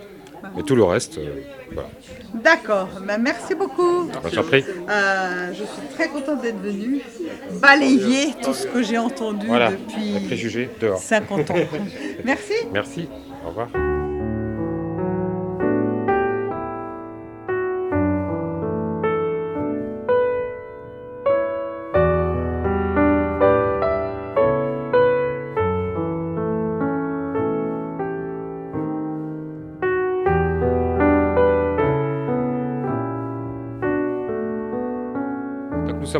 Mais 0.55 0.63
tout 0.63 0.75
le 0.75 0.83
reste, 0.83 1.17
euh, 1.17 1.41
voilà. 1.71 1.89
D'accord, 2.33 2.89
ben, 3.05 3.17
merci 3.17 3.55
beaucoup. 3.55 4.05
Bah. 4.05 4.21
Euh, 4.25 5.49
je 5.49 5.63
suis 5.63 5.87
très 5.95 6.09
contente 6.09 6.41
d'être 6.41 6.61
venue 6.61 7.01
balayer 7.61 8.33
tout 8.43 8.53
ce 8.53 8.67
que 8.67 8.83
j'ai 8.83 8.97
entendu 8.97 9.47
Voilà, 9.47 9.71
les 9.71 9.77
depuis 9.77 10.25
préjugés 10.27 10.69
dehors. 10.79 10.97
50 10.99 11.51
ans. 11.51 11.55
merci. 12.23 12.53
Merci, 12.73 13.07
au 13.45 13.49
revoir. 13.49 13.69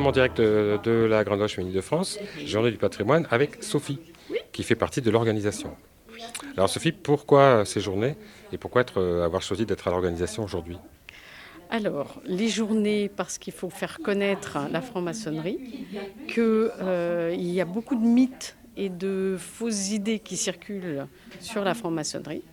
En 0.06 0.12
direct 0.12 0.38
de, 0.38 0.80
de 0.84 0.92
la 0.92 1.24
Grande 1.24 1.40
Loge 1.40 1.56
Féminine 1.56 1.76
de 1.76 1.82
France, 1.82 2.20
Journée 2.46 2.72
du 2.72 2.78
patrimoine, 2.78 3.28
avec 3.32 3.64
Sophie, 3.64 4.00
qui 4.52 4.64
fait 4.64 4.76
partie 4.76 5.02
de 5.02 5.10
l'organisation. 5.12 5.76
Alors 6.56 6.70
Sophie, 6.70 6.92
pourquoi 6.92 7.66
ces 7.66 7.82
journées 7.82 8.16
et 8.52 8.58
pourquoi 8.58 8.86
euh, 8.98 9.26
avoir 9.26 9.42
choisi 9.42 9.66
d'être 9.66 9.88
à 9.88 9.92
l'organisation 9.92 10.44
aujourd'hui? 10.44 10.78
Alors, 11.70 12.22
les 12.26 12.48
journées, 12.48 13.10
parce 13.10 13.38
qu'il 13.38 13.54
faut 13.54 13.72
faire 13.72 14.00
connaître 14.00 14.60
la 14.72 14.82
franc-maçonnerie, 14.82 15.86
qu'il 16.28 17.52
y 17.52 17.60
a 17.60 17.66
beaucoup 17.66 17.96
de 17.96 18.06
mythes 18.06 18.56
et 18.78 18.90
de 18.90 19.36
fausses 19.40 19.90
idées 19.92 20.20
qui 20.20 20.38
circulent 20.38 21.08
sur 21.40 21.64
la 21.64 21.74
franc-maçonnerie. 21.74 22.44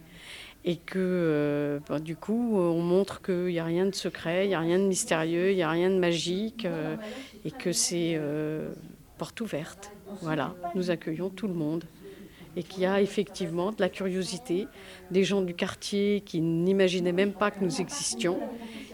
Et 0.64 0.76
que 0.76 0.99
euh, 0.99 1.78
ben, 1.88 1.99
du 1.99 2.14
coup, 2.14 2.57
on 2.57 2.81
montre 2.83 3.21
qu'il 3.21 3.47
n'y 3.47 3.59
a 3.59 3.64
rien 3.64 3.87
de 3.87 3.95
secret, 3.95 4.47
il 4.47 4.49
n'y 4.49 4.54
a 4.54 4.61
rien 4.61 4.78
de 4.78 4.85
mystérieux, 4.85 5.50
il 5.50 5.57
n'y 5.57 5.62
a 5.62 5.71
rien 5.71 5.90
de 5.90 5.99
magique, 5.99 6.66
euh, 6.66 6.97
et 7.45 7.50
que 7.50 7.73
c'est 7.73 8.14
euh, 8.14 8.71
porte 9.19 9.40
ouverte. 9.40 9.90
Voilà, 10.21 10.54
nous 10.75 10.90
accueillons 10.90 11.31
tout 11.31 11.49
le 11.49 11.54
monde. 11.54 11.85
Et 12.54 12.62
qu'il 12.62 12.83
y 12.83 12.87
a 12.87 13.00
effectivement 13.00 13.71
de 13.73 13.81
la 13.81 13.88
curiosité, 13.88 14.69
des 15.11 15.25
gens 15.25 15.40
du 15.40 15.54
quartier 15.54 16.23
qui 16.25 16.42
n'imaginaient 16.42 17.12
même 17.12 17.33
pas 17.33 17.50
que 17.50 17.64
nous 17.64 17.81
existions. 17.81 18.38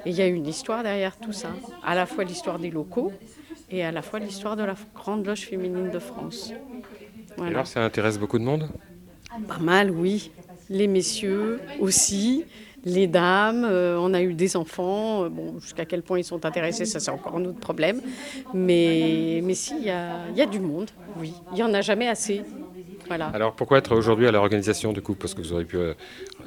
Et 0.06 0.10
il 0.10 0.16
y 0.16 0.22
a 0.22 0.28
une 0.28 0.46
histoire 0.46 0.84
derrière 0.84 1.18
tout 1.18 1.32
ça, 1.32 1.50
à 1.84 1.94
la 1.96 2.06
fois 2.06 2.22
l'histoire 2.25 2.58
des 2.60 2.70
locaux 2.70 3.12
et 3.70 3.84
à 3.84 3.90
la 3.90 4.00
fois 4.00 4.20
l'histoire 4.20 4.56
de 4.56 4.62
la 4.62 4.76
Grande 4.94 5.26
Loge 5.26 5.40
féminine 5.40 5.90
de 5.90 5.98
France. 5.98 6.52
Et 7.37 7.42
alors 7.42 7.66
ça 7.66 7.84
intéresse 7.84 8.18
beaucoup 8.18 8.38
de 8.38 8.44
monde? 8.44 8.68
Pas 9.46 9.58
mal, 9.58 9.90
oui. 9.90 10.30
Les 10.70 10.87
messieurs 10.87 11.60
aussi, 11.80 12.44
les 12.84 13.06
dames. 13.06 13.64
euh, 13.64 13.98
on 13.98 14.12
a 14.14 14.22
eu 14.22 14.34
des 14.34 14.56
enfants. 14.56 15.25
euh, 15.25 15.28
Bon, 15.28 15.58
jusqu'à 15.60 15.84
quel 15.84 16.02
point 16.02 16.18
ils 16.18 16.25
sont 16.25 16.44
intéressés, 16.44 16.84
ça 16.84 17.00
c'est 17.00 17.10
encore 17.10 17.37
un 17.37 17.44
autre 17.44 17.58
problème. 17.60 18.00
Mais, 18.54 19.40
mais 19.44 19.54
si, 19.54 19.75
il 19.78 19.84
y 19.84 19.90
a, 19.90 20.28
il 20.30 20.37
y 20.37 20.42
a 20.42 20.46
du 20.46 20.60
monde, 20.60 20.90
oui. 21.18 21.32
Il 21.52 21.54
n'y 21.56 21.62
en 21.62 21.72
a 21.75 21.80
jamais 21.80 22.08
assez. 22.08 22.42
Voilà. 23.06 23.28
Alors 23.28 23.54
pourquoi 23.54 23.78
être 23.78 23.96
aujourd'hui 23.96 24.26
à 24.26 24.32
l'organisation 24.32 24.92
du 24.92 25.00
coup 25.00 25.14
Parce 25.14 25.32
que 25.32 25.40
vous 25.40 25.54
aurez 25.54 25.64
pu... 25.64 25.76
euh, 25.78 25.94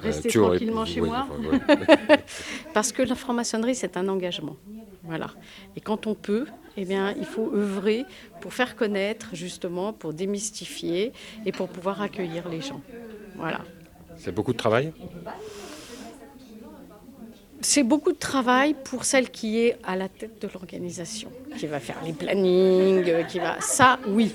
Rester 0.04 0.30
tu 0.30 0.38
tranquillement 0.38 0.86
chez 0.86 1.02
oui, 1.02 1.10
moi. 1.10 1.28
ouais. 1.40 2.18
Parce 2.74 2.92
que 2.92 3.02
la 3.02 3.16
franc-maçonnerie, 3.16 3.74
c'est 3.76 3.98
un 3.98 4.08
engagement. 4.08 4.58
Voilà. 5.04 5.32
Et 5.76 5.82
quand 5.82 6.06
on 6.06 6.14
peut, 6.14 6.46
eh 6.78 6.86
bien, 6.86 7.16
il 7.18 7.26
faut 7.26 7.52
œuvrer 7.56 8.06
pour 8.40 8.54
faire 8.54 8.76
connaître, 8.76 9.30
justement, 9.34 9.92
pour 9.94 10.14
démystifier 10.14 11.14
et 11.46 11.52
pour 11.52 11.68
pouvoir 11.70 12.02
accueillir 12.04 12.48
les 12.48 12.62
gens. 12.62 12.82
Voilà. 13.36 13.62
C'est 14.24 14.32
beaucoup 14.32 14.54
de 14.54 14.58
travail 14.58 14.94
C'est 17.62 17.82
beaucoup 17.82 18.12
de 18.12 18.18
travail 18.18 18.76
pour 18.84 19.04
celle 19.04 19.32
qui 19.32 19.60
est 19.60 19.78
à 19.84 19.96
la 19.96 20.10
tête 20.10 20.40
de 20.44 20.48
l'organisation, 20.54 21.30
qui 21.58 21.66
va 21.66 21.80
faire 21.80 21.98
les 22.06 22.14
plannings, 22.14 23.10
euh, 23.10 23.24
qui 23.24 23.40
va. 23.40 23.60
Ça, 23.62 23.98
oui. 24.08 24.32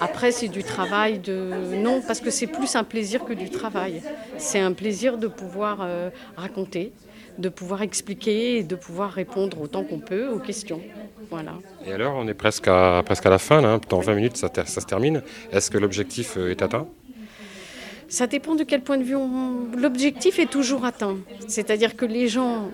Après, 0.00 0.32
c'est 0.32 0.48
du 0.48 0.62
travail 0.62 1.18
de. 1.18 1.76
Non, 1.76 2.02
parce 2.06 2.20
que 2.20 2.30
c'est 2.30 2.46
plus 2.46 2.76
un 2.76 2.84
plaisir 2.84 3.24
que 3.24 3.32
du 3.32 3.48
travail. 3.48 4.02
C'est 4.36 4.60
un 4.60 4.72
plaisir 4.72 5.16
de 5.16 5.28
pouvoir 5.28 5.78
euh, 5.80 6.10
raconter, 6.36 6.92
de 7.38 7.48
pouvoir 7.48 7.80
expliquer 7.80 8.58
et 8.58 8.62
de 8.62 8.76
pouvoir 8.76 9.12
répondre 9.12 9.60
autant 9.62 9.82
qu'on 9.82 10.00
peut 10.00 10.28
aux 10.28 10.40
questions. 10.40 10.82
Voilà. 11.30 11.54
Et 11.86 11.92
alors 11.92 12.16
on 12.16 12.28
est 12.28 12.34
presque 12.34 12.68
à, 12.68 13.02
presque 13.04 13.24
à 13.24 13.30
la 13.30 13.38
fin, 13.38 13.62
là, 13.62 13.74
hein. 13.74 13.80
dans 13.88 14.00
20 14.00 14.14
minutes 14.14 14.36
ça, 14.36 14.50
ça 14.54 14.80
se 14.80 14.86
termine. 14.86 15.22
Est-ce 15.52 15.70
que 15.70 15.78
l'objectif 15.78 16.36
euh, 16.36 16.50
est 16.50 16.60
atteint? 16.60 16.86
Ça 18.12 18.26
dépend 18.26 18.54
de 18.54 18.62
quel 18.62 18.82
point 18.82 18.98
de 18.98 19.04
vue 19.04 19.16
on... 19.16 19.68
L'objectif 19.74 20.38
est 20.38 20.50
toujours 20.50 20.84
atteint. 20.84 21.16
C'est-à-dire 21.48 21.96
que 21.96 22.04
les 22.04 22.28
gens 22.28 22.70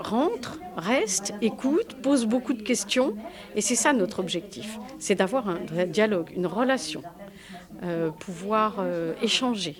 rentrent, 0.00 0.58
restent, 0.76 1.32
écoutent, 1.40 1.94
posent 2.02 2.26
beaucoup 2.26 2.52
de 2.52 2.62
questions. 2.62 3.14
Et 3.54 3.60
c'est 3.60 3.76
ça 3.76 3.92
notre 3.92 4.18
objectif. 4.18 4.78
C'est 4.98 5.14
d'avoir 5.14 5.48
un 5.48 5.60
dialogue, 5.86 6.30
une 6.34 6.46
relation. 6.48 7.02
Euh, 7.84 8.10
pouvoir 8.10 8.76
euh, 8.80 9.14
échanger. 9.22 9.76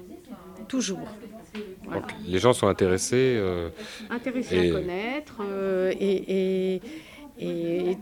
Toujours. 0.68 1.08
Voilà. 1.84 2.02
Donc, 2.02 2.10
Les 2.28 2.38
gens 2.38 2.52
sont 2.52 2.68
intéressés. 2.68 3.34
euh, 3.40 3.70
Intéressés 4.08 4.56
Et- 4.66 4.70
à 4.70 4.72
connaître. 4.72 5.34
et, 5.98 6.74
et- 6.76 6.82
et 7.40 7.98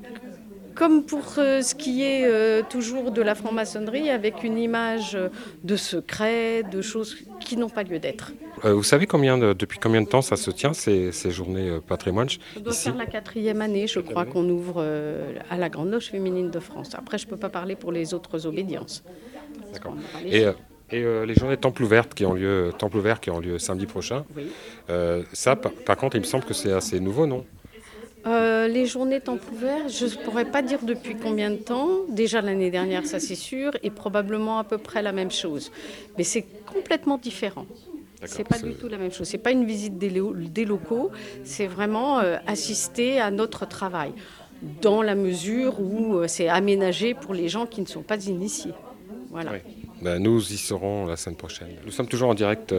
comme 0.75 1.05
pour 1.05 1.35
euh, 1.39 1.63
ce 1.63 1.75
qui 1.75 2.03
est 2.03 2.25
euh, 2.25 2.63
toujours 2.69 3.11
de 3.11 3.23
la 3.23 3.35
franc-maçonnerie, 3.35 4.11
avec 4.11 4.45
une 4.45 4.59
image 4.59 5.19
de 5.65 5.77
secret, 5.77 6.63
de 6.63 6.81
choses 6.83 7.17
qui 7.41 7.57
n'ont 7.57 7.69
pas 7.69 7.83
lieu 7.83 7.99
d'être. 7.99 8.33
euh, 8.65 8.73
vous 8.75 8.83
savez 8.83 9.07
combien 9.07 9.39
de- 9.39 9.53
depuis 9.53 9.79
combien 9.79 10.03
de 10.03 10.07
temps 10.09 10.23
ça 10.23 10.37
se 10.37 10.51
tient, 10.51 10.73
ces, 10.73 11.13
ces 11.13 11.31
journées 11.31 11.79
patrimoine? 11.87 12.29
Ça 12.29 12.61
doit 12.61 12.73
ici 12.73 12.85
faire 12.85 12.97
la 12.97 13.07
quatrième 13.07 13.61
année, 13.63 13.87
je 13.87 14.01
crois, 14.01 14.25
qu'on 14.25 14.49
ouvre 14.49 14.85
à 15.51 15.57
la 15.57 15.69
Grande 15.69 15.91
Loge 15.91 16.07
féminine 16.11 16.51
de 16.51 16.61
France. 16.61 16.91
Après, 16.95 17.19
je 17.19 17.27
ne 17.27 17.31
peux 17.31 17.37
pas 17.37 17.49
parler 17.51 17.77
pour 17.77 17.93
les 17.93 18.15
autres 18.15 18.47
obédiences. 18.47 19.03
D'accord. 19.73 19.95
On 19.97 20.27
Et, 20.27 20.47
et 20.93 21.05
euh, 21.05 21.25
les 21.25 21.35
journées 21.35 21.57
Temple 21.57 21.83
ouvertes 21.85 22.15
qui 22.15 22.25
ont 22.27 22.33
lieu, 22.35 22.73
Temple 22.77 22.97
ouvert 22.97 23.21
qui 23.21 23.31
ont 23.31 23.39
lieu 23.39 23.59
samedi 23.59 23.87
prochain, 23.87 24.25
Oui. 24.37 24.49
euh, 24.91 25.23
ça 25.33 25.55
par, 25.57 25.73
par 25.73 25.97
contre 25.97 26.17
il 26.17 26.21
me 26.21 26.25
semble 26.27 26.45
que 26.45 26.55
c'est 26.55 26.73
assez 26.73 26.99
nouveau, 27.01 27.27
non? 27.27 27.45
Euh, 28.27 28.69
les 28.69 28.85
journées 28.87 29.21
temps 29.21 29.39
ouverts, 29.53 29.89
je 29.89 30.05
ne 30.05 30.23
pourrais 30.25 30.45
pas 30.45 30.61
dire 30.63 30.81
depuis 30.83 31.17
combien 31.17 31.51
de 31.51 31.57
temps. 31.57 31.89
Déjà 32.09 32.43
l'année 32.43 32.71
dernière, 32.71 33.07
ça 33.07 33.19
c'est 33.19 33.35
sûr, 33.35 33.73
et 33.83 33.91
probablement 33.91 34.59
à 34.59 34.65
peu 34.65 34.79
près 34.79 35.01
la 35.03 35.13
même 35.13 35.31
chose. 35.31 35.73
Mais 36.19 36.25
c'est 36.25 36.45
complètement 36.67 37.17
différent. 37.17 37.67
C'est 38.27 38.45
pas 38.47 38.59
du 38.59 38.75
tout 38.75 38.89
la 38.89 38.99
même 38.99 39.13
chose. 39.13 39.27
C'est 39.27 39.39
pas 39.39 39.53
une 39.53 39.65
visite 39.65 39.97
des, 39.97 40.11
lo- 40.11 40.35
des 40.35 40.67
locaux. 40.67 41.11
C'est 41.45 41.67
vraiment 41.67 42.19
euh, 42.21 42.37
assister 42.47 43.19
à 43.19 43.31
notre 43.31 43.67
travail, 43.67 44.13
dans 44.83 45.01
la 45.01 45.15
mesure 45.15 45.81
où 45.81 46.17
euh, 46.17 46.29
c'est 46.29 46.49
aménagé 46.49 47.15
pour 47.15 47.33
les 47.33 47.49
gens 47.49 47.65
qui 47.65 47.81
ne 47.81 47.87
sont 47.87 48.03
pas 48.03 48.23
initiés. 48.27 48.75
Voilà. 49.31 49.53
Oui. 49.53 49.59
Ben, 50.03 50.19
nous 50.19 50.53
y 50.53 50.59
serons 50.59 51.07
la 51.07 51.17
semaine 51.17 51.37
prochaine. 51.37 51.69
Nous 51.87 51.93
sommes 51.93 52.09
toujours 52.09 52.29
en 52.29 52.35
direct 52.35 52.73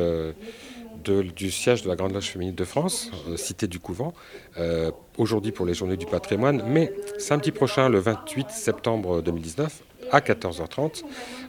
du 1.01 1.51
siège 1.51 1.83
de 1.83 1.89
la 1.89 1.95
Grande 1.95 2.13
Loge 2.13 2.29
féminine 2.29 2.55
de 2.55 2.63
France, 2.63 3.11
euh, 3.27 3.37
cité 3.37 3.67
du 3.67 3.79
Couvent, 3.79 4.13
euh, 4.57 4.91
aujourd'hui 5.17 5.51
pour 5.51 5.65
les 5.65 5.73
Journées 5.73 5.97
du 5.97 6.05
patrimoine, 6.05 6.63
mais 6.67 6.93
samedi 7.17 7.51
prochain, 7.51 7.89
le 7.89 7.99
28 7.99 8.49
septembre 8.49 9.21
2019, 9.21 9.83
à 10.11 10.19
14h30, 10.19 11.03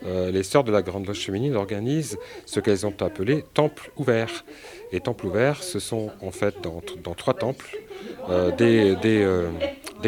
euh, 0.07 0.31
les 0.31 0.43
sœurs 0.43 0.65
de 0.65 0.73
la 0.73 0.83
Grande 0.83 1.07
Loge 1.07 1.21
féminine 1.21 1.57
organisent 1.57 2.19
ce 2.47 2.61
qu'elles 2.61 2.87
ont 2.87 2.95
appelé 3.01 3.45
Temple 3.55 3.91
ouvert. 3.97 4.45
Et 4.93 5.01
Temple 5.01 5.27
ouvert, 5.27 5.63
ce 5.63 5.79
sont 5.79 6.11
en 6.21 6.31
fait 6.31 6.55
dans, 6.63 7.15
trois 7.15 7.35
temples 7.35 7.77
des, 8.59 8.97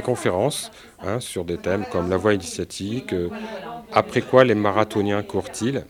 conférences 0.04 0.70
hein, 1.00 1.20
sur 1.20 1.44
des 1.44 1.56
thèmes 1.56 1.84
comme 1.90 2.10
la 2.10 2.16
voie 2.16 2.34
initiatique, 2.34 3.14
après 3.92 4.20
quoi 4.22 4.44
les 4.44 4.54
marathoniens 4.54 5.22
courent-ils 5.22 5.84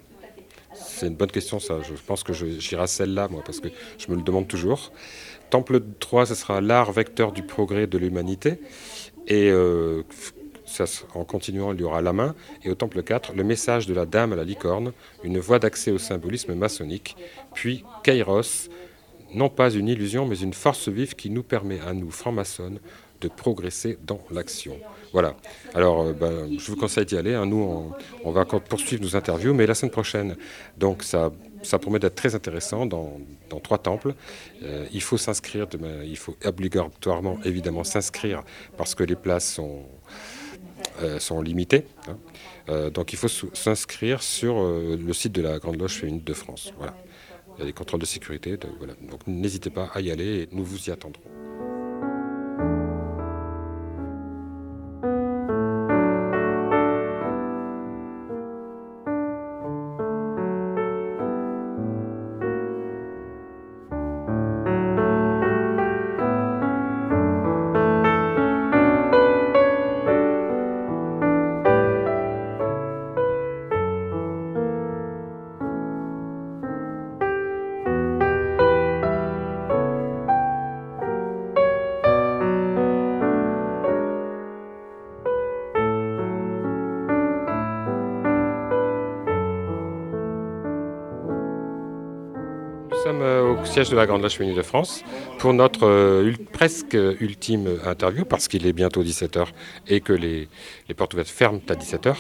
C'est 1.05 1.11
une 1.11 1.17
bonne 1.17 1.31
question, 1.31 1.61
ça. 1.61 1.81
Je 1.83 1.93
pense 2.07 2.23
que 2.23 2.33
j'irai 2.33 2.87
celle-là, 2.87 3.29
moi, 3.29 3.43
parce 3.45 3.61
que 3.61 3.69
je 3.99 4.11
me 4.11 4.17
le 4.17 4.23
demande 4.23 4.49
toujours. 4.49 4.91
Temple 5.51 5.83
3, 6.01 6.25
ce 6.25 6.35
sera 6.35 6.63
l'art 6.63 6.93
vecteur 6.93 7.31
du 7.31 7.43
progrès 7.43 7.87
de 7.87 7.99
l'humanité. 7.99 8.59
Et 9.27 9.51
euh, 9.51 10.03
en 11.15 11.25
continuant, 11.25 11.75
il 11.75 11.81
y 11.83 11.85
aura 11.85 12.01
la 12.01 12.15
main. 12.15 12.35
Et 12.65 12.71
au 12.71 12.75
Temple 12.75 13.03
4, 13.03 13.35
le 13.35 13.45
message 13.45 13.87
de 13.87 13.93
la 13.93 14.07
dame 14.07 14.33
à 14.33 14.37
la 14.37 14.45
licorne, 14.45 14.93
une 15.23 15.39
voie 15.39 15.59
d'accès 15.59 15.91
au 15.91 15.99
symbolisme 15.99 16.55
maçonnique. 16.55 17.19
Puis 17.53 17.85
Kairos, 18.03 18.71
non 19.35 19.51
pas 19.51 19.71
une 19.71 19.89
illusion, 19.89 20.25
mais 20.25 20.39
une 20.39 20.55
force 20.55 20.89
vive 20.89 21.17
qui 21.17 21.29
nous 21.29 21.43
permet 21.43 21.81
à 21.81 21.93
nous, 21.93 22.11
francs-maçonnes, 22.11 22.79
de 23.25 23.29
progresser 23.29 23.99
dans 24.07 24.21
l'action. 24.31 24.77
Voilà. 25.13 25.35
Alors, 25.75 26.03
euh, 26.03 26.13
ben, 26.13 26.49
je 26.59 26.71
vous 26.71 26.77
conseille 26.77 27.07
d'y 27.07 27.17
aller. 27.17 27.35
hein. 27.35 27.47
Nous, 27.47 27.93
on, 28.25 28.31
va 28.31 28.45
poursuivre 28.45 29.03
nos 29.03 29.17
interviews, 29.17 29.55
mais 29.55 29.67
la 29.67 29.75
semaine 29.75 29.91
prochaine, 29.91 30.37
donc 30.77 31.03
ça, 31.03 31.33
ça 31.63 31.79
promet 31.79 31.99
d'être 31.99 32.15
très 32.15 32.35
intéressant 32.35 32.85
dans, 32.87 33.19
trois 33.63 33.79
temples. 33.79 34.15
Euh, 34.63 34.87
il 34.93 35.01
faut 35.01 35.17
s'inscrire, 35.17 35.67
il 36.05 36.17
faut 36.17 36.37
obligatoirement, 36.45 37.39
évidemment, 37.45 37.85
s'inscrire 37.85 38.43
parce 38.77 38.95
que 38.95 39.05
les 39.05 39.17
places 39.17 39.55
sont, 39.55 39.83
euh, 41.03 41.43
limitées. 41.43 41.85
hein. 42.09 42.91
Donc, 42.91 43.13
il 43.13 43.17
faut 43.17 43.29
s'inscrire 43.29 44.23
sur 44.23 44.55
le 44.63 45.13
site 45.13 45.33
de 45.33 45.43
la 45.43 45.59
Grande 45.59 45.79
Loge 45.79 45.97
féminine 46.01 46.25
de 46.25 46.33
France. 46.33 46.73
Voilà. 46.79 46.95
Il 47.57 47.61
y 47.61 47.63
a 47.63 47.67
des 47.67 47.73
contrôles 47.73 48.01
de 48.01 48.07
sécurité. 48.07 48.57
Donc 48.57 49.27
n'hésitez 49.27 49.71
pas 49.71 49.91
à 49.95 50.01
y 50.01 50.11
aller 50.11 50.41
et 50.41 50.49
nous 50.51 50.65
vous 50.65 50.89
y 50.89 50.91
attendrons. 50.91 51.74
Siège 93.75 93.91
de 93.91 93.97
la 93.97 94.07
Grande 94.07 94.23
Loge 94.23 94.35
Féminine 94.35 94.57
de 94.57 94.63
France 94.63 95.03
pour 95.41 95.53
notre 95.53 95.85
euh, 95.85 96.33
presque 96.53 96.97
ultime 97.19 97.81
interview 97.85 98.25
parce 98.25 98.47
qu'il 98.47 98.69
est 98.69 98.73
bientôt 98.73 99.03
17h 99.03 99.49
et 99.89 100.01
que 100.01 100.13
les, 100.13 100.49
portes 100.97 101.13
ouvertes 101.15 101.29
ferment 101.29 101.59
à 101.69 101.75
17h. 101.75 102.15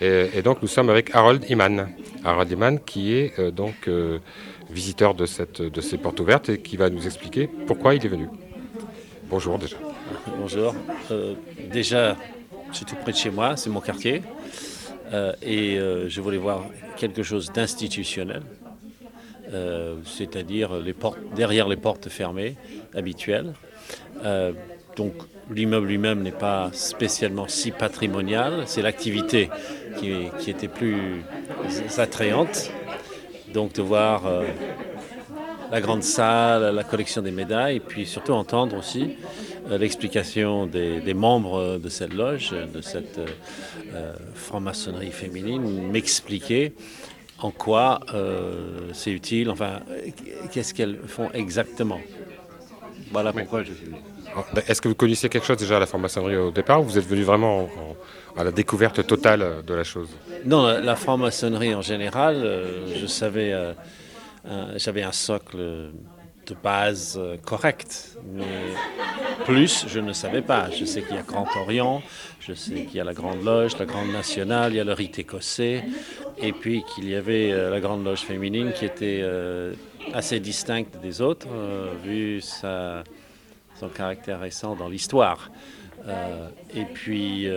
Et, 0.00 0.40
donc 0.40 0.62
nous 0.62 0.68
sommes 0.68 0.88
avec 0.88 1.14
Harold 1.14 1.44
Iman. 1.50 1.90
Harold 2.24 2.50
Iman 2.50 2.78
qui 2.78 3.12
est 3.12 3.38
euh, 3.38 3.50
donc 3.50 3.90
visiteur 4.70 5.14
de, 5.14 5.26
cette, 5.26 5.60
de 5.60 5.80
ces 5.82 5.98
portes 5.98 6.18
ouvertes 6.18 6.48
et 6.48 6.60
qui 6.62 6.78
va 6.78 6.88
nous 6.88 7.04
expliquer 7.04 7.46
pourquoi 7.66 7.94
il 7.94 8.02
est 8.02 8.08
venu. 8.08 8.28
Bonjour 9.24 9.58
déjà. 9.58 9.76
Bonjour. 10.38 10.74
déjà, 11.70 12.16
je 12.70 12.76
suis 12.76 12.86
tout 12.86 12.96
près 12.96 13.12
de 13.12 13.18
chez 13.18 13.30
moi, 13.30 13.58
c'est 13.58 13.68
mon 13.68 13.82
quartier. 13.82 14.22
et 15.42 15.78
je 16.08 16.20
voulais 16.22 16.38
voir 16.38 16.64
quelque 16.96 17.22
chose 17.22 17.52
d'institutionnel 17.52 18.40
euh, 19.52 19.96
c'est-à-dire 20.04 20.70
derrière 21.34 21.68
les 21.68 21.76
portes 21.76 22.08
fermées 22.08 22.56
habituelles. 22.94 23.52
Euh, 24.24 24.52
donc 24.96 25.12
l'immeuble 25.50 25.86
lui-même 25.86 26.22
n'est 26.22 26.32
pas 26.32 26.70
spécialement 26.72 27.46
si 27.46 27.70
patrimonial, 27.70 28.64
c'est 28.66 28.82
l'activité 28.82 29.48
qui, 29.98 30.50
était 30.50 30.68
plus 30.68 31.22
attrayante. 31.98 32.72
Donc 33.52 33.74
de 33.74 33.82
voir 33.82 34.26
euh, 34.26 34.44
la 35.70 35.80
grande 35.80 36.02
salle, 36.02 36.74
la 36.74 36.84
collection 36.84 37.22
des 37.22 37.30
médailles, 37.30 37.80
puis 37.80 38.04
surtout 38.04 38.32
entendre 38.32 38.76
aussi 38.76 39.16
l'explication 39.68 40.66
des, 40.66 41.14
membres 41.14 41.78
de 41.78 41.88
cette 41.88 42.14
loge, 42.14 42.52
de 42.52 42.80
cette 42.80 43.18
franc-maçonnerie 44.34 45.10
féminine, 45.10 45.90
m'expliquer 45.90 46.72
en 47.38 47.50
quoi 47.50 48.00
euh, 48.14 48.90
c'est 48.92 49.10
utile, 49.10 49.50
enfin, 49.50 49.80
qu'est-ce 50.52 50.72
qu'elles 50.72 50.98
font 51.06 51.30
exactement? 51.32 52.00
Voilà 53.12 53.32
pourquoi 53.32 53.62
je 53.62 53.72
suis 53.72 53.86
venu. 53.86 53.96
Ben, 54.54 54.62
est-ce 54.66 54.82
que 54.82 54.88
vous 54.88 54.94
connaissiez 54.94 55.28
quelque 55.28 55.46
chose 55.46 55.56
déjà 55.56 55.76
à 55.76 55.80
la 55.80 55.86
franc-maçonnerie 55.86 56.36
au 56.36 56.50
départ 56.50 56.80
ou 56.80 56.84
vous 56.84 56.98
êtes 56.98 57.06
venu 57.06 57.22
vraiment 57.22 57.68
à 58.36 58.44
la 58.44 58.50
découverte 58.50 59.06
totale 59.06 59.62
de 59.66 59.74
la 59.74 59.84
chose? 59.84 60.10
Non, 60.44 60.66
la, 60.66 60.96
franc-maçonnerie 60.96 61.74
en 61.74 61.82
général, 61.82 62.36
euh, 62.36 62.94
je 63.00 63.06
savais, 63.06 63.52
euh, 63.52 63.72
j'avais 64.76 65.02
un 65.02 65.12
socle 65.12 65.56
de 65.56 66.54
base 66.62 67.20
correct, 67.44 68.16
mais 68.34 68.44
plus 69.44 69.86
je 69.88 70.00
ne 70.00 70.12
savais 70.12 70.42
pas. 70.42 70.70
Je 70.70 70.84
sais 70.84 71.02
qu'il 71.02 71.16
y 71.16 71.18
a 71.18 71.22
Grand 71.22 71.46
Orient, 71.56 72.02
je 72.40 72.54
sais 72.54 72.84
qu'il 72.84 72.96
y 72.96 73.00
a 73.00 73.04
la 73.04 73.14
Grande 73.14 73.44
Loge, 73.44 73.76
la 73.78 73.86
Grande 73.86 74.10
Nationale, 74.12 74.72
il 74.72 74.76
y 74.76 74.80
a 74.80 74.84
le 74.84 74.92
rite 74.92 75.18
écossais, 75.18 75.84
et 76.38 76.52
puis 76.52 76.84
qu'il 76.84 77.08
y 77.08 77.14
avait 77.14 77.52
euh, 77.52 77.70
la 77.70 77.80
Grande 77.80 78.04
Loge 78.04 78.20
féminine 78.20 78.72
qui 78.72 78.84
était 78.84 79.20
euh, 79.22 79.74
assez 80.12 80.40
distincte 80.40 80.96
des 81.02 81.20
autres, 81.20 81.48
euh, 81.52 81.92
vu 82.04 82.40
sa, 82.40 83.04
son 83.78 83.88
caractère 83.88 84.40
récent 84.40 84.74
dans 84.74 84.88
l'histoire. 84.88 85.50
et 86.74 86.84
puis, 86.94 87.48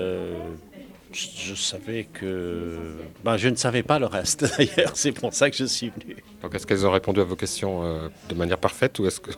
je, 1.12 1.54
savais 1.56 2.06
que... 2.12 2.96
Ben, 3.24 3.38
je 3.38 3.50
ne 3.50 3.56
savais 3.56 3.84
pas 3.84 4.00
le 4.00 4.08
reste, 4.08 4.46
d'ailleurs, 4.58 4.92
c'est 4.96 5.12
pour 5.12 5.34
ça 5.34 5.50
que 5.50 5.56
je 5.56 5.66
suis 5.66 5.90
venu. 5.90 6.16
Donc, 6.42 6.56
est-ce 6.56 6.66
qu'elles 6.66 6.86
ont 6.86 6.92
répondu 6.92 7.20
à 7.20 7.26
vos 7.26 7.36
questions 7.36 8.10
de 8.30 8.36
manière 8.36 8.58
parfaite 8.58 8.98
ou 9.00 9.06
est-ce 9.06 9.20
que... 9.20 9.32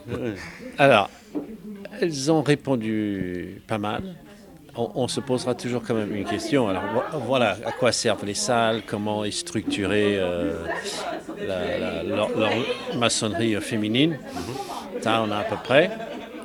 Alors, 0.78 1.10
elles 2.02 2.30
ont 2.30 2.42
répondu 2.42 3.62
pas 3.66 3.78
mal 3.78 4.02
on, 4.74 5.08
se 5.08 5.20
posera 5.20 5.54
toujours 5.54 5.82
quand 5.82 5.94
même 5.94 6.14
une 6.14 6.24
question. 6.24 6.68
Alors 6.68 6.82
voilà, 7.26 7.58
à 7.64 7.72
quoi 7.72 7.92
servent 7.92 8.24
les 8.24 8.34
salles, 8.34 8.82
comment 8.86 9.24
est 9.24 9.30
structurée 9.30 10.18
euh, 10.18 10.64
leur, 12.06 12.30
maçonnerie 12.96 13.54
féminine. 13.60 14.18
Ça, 15.00 15.22
on 15.26 15.30
a 15.30 15.38
à 15.38 15.44
peu 15.44 15.56
près. 15.62 15.90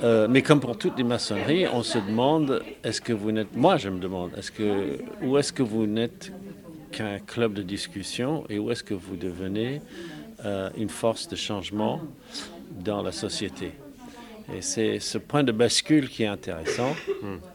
Euh, 0.04 0.28
mais 0.30 0.42
comme 0.42 0.60
pour 0.60 0.78
toutes 0.78 0.98
les 0.98 1.04
maçonneries, 1.04 1.68
on 1.68 1.84
se 1.84 1.98
demande, 1.98 2.62
est-ce 2.84 3.02
que 3.02 3.14
vous 3.14 3.32
n'êtes, 3.32 3.56
moi 3.56 3.78
je 3.78 3.90
me 3.90 3.98
demande, 3.98 4.32
est-ce 4.38 4.52
que, 4.52 5.00
où 5.24 5.38
est-ce 5.38 5.52
que 5.52 5.64
vous 5.64 5.88
n'êtes 5.88 6.32
qu'un 6.92 7.18
club 7.20 7.54
de 7.54 7.64
discussion 7.64 8.44
et 8.50 8.60
où 8.60 8.70
est-ce 8.70 8.84
que 8.84 8.94
vous 8.94 9.16
devenez 9.16 9.82
euh, 10.46 10.70
une 10.78 10.90
force 10.90 11.28
de 11.28 11.36
changement 11.36 12.02
dans 12.72 13.02
la 13.02 13.12
société? 13.12 13.72
Et 14.54 14.62
c'est 14.62 15.00
ce 15.00 15.18
point 15.18 15.44
de 15.44 15.52
bascule 15.52 16.10
qui 16.10 16.24
est 16.24 16.28
intéressant, 16.28 16.96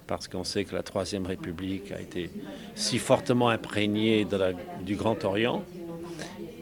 parce 0.07 0.29
qu'on 0.29 0.45
sait 0.45 0.65
que 0.65 0.75
la 0.75 0.83
Troisième 0.83 1.27
République 1.27 1.91
a 1.93 2.01
été 2.01 2.31
si 2.75 2.99
fortement 2.99 3.49
imprégnée 3.49 4.25
de 4.25 4.37
la, 4.37 4.53
du 4.85 4.97
Grand 4.97 5.25
Orient. 5.25 5.65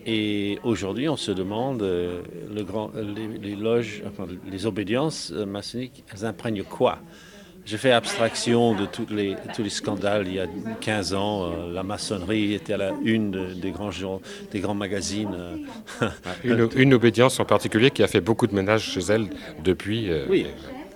Et 0.06 0.58
aujourd'hui, 0.64 1.08
on 1.08 1.16
se 1.16 1.30
demande, 1.30 1.82
euh, 1.82 2.22
le 2.52 2.62
grand, 2.64 2.90
les, 2.94 3.54
loges, 3.54 4.02
les 4.50 4.66
obédiences 4.66 5.30
maçonniques, 5.30 6.04
elles 6.12 6.24
imprègnent 6.24 6.62
quoi? 6.62 7.00
Je 7.70 7.76
fais 7.76 7.92
abstraction 7.92 8.74
de 8.74 8.84
tous 8.84 9.06
les, 9.10 9.36
tous 9.54 9.62
les 9.62 9.70
scandales. 9.70 10.26
Il 10.26 10.34
y 10.34 10.40
a 10.40 10.46
15 10.80 11.14
ans, 11.14 11.44
euh, 11.44 11.72
la 11.72 11.84
maçonnerie 11.84 12.52
était 12.52 12.72
à 12.72 12.76
la 12.76 12.90
une 13.04 13.54
des, 13.54 13.70
grands, 13.70 13.90
des 14.50 14.58
grands 14.58 14.74
magazines. 14.74 15.36
Euh. 16.02 16.08
une, 16.44 16.68
une, 16.74 16.94
obédience 16.94 17.38
en 17.38 17.44
particulier 17.44 17.92
qui 17.92 18.02
a 18.02 18.08
fait 18.08 18.20
beaucoup 18.20 18.48
de 18.48 18.54
ménage 18.56 18.82
chez 18.82 19.00
elle 19.00 19.28
depuis. 19.62 20.10
Euh, 20.10 20.26
oui. 20.28 20.46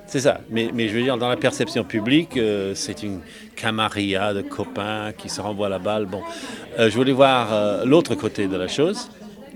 C'est 0.06 0.20
ça, 0.20 0.40
mais, 0.50 0.70
mais, 0.74 0.88
je 0.88 0.96
veux 0.96 1.02
dire, 1.02 1.16
dans 1.16 1.28
la 1.28 1.36
perception 1.36 1.82
publique, 1.82 2.38
c'est 2.74 3.02
une 3.02 3.20
camarilla 3.56 4.34
de 4.34 4.42
copains 4.42 5.12
qui 5.16 5.30
se 5.30 5.40
renvoient 5.40 5.70
la 5.70 5.78
balle. 5.78 6.04
Bon, 6.04 6.20
je 6.78 6.90
voulais 6.90 7.12
voir 7.12 7.86
l'autre 7.86 8.14
côté 8.14 8.46
de 8.46 8.54
la 8.54 8.68
chose, 8.68 9.08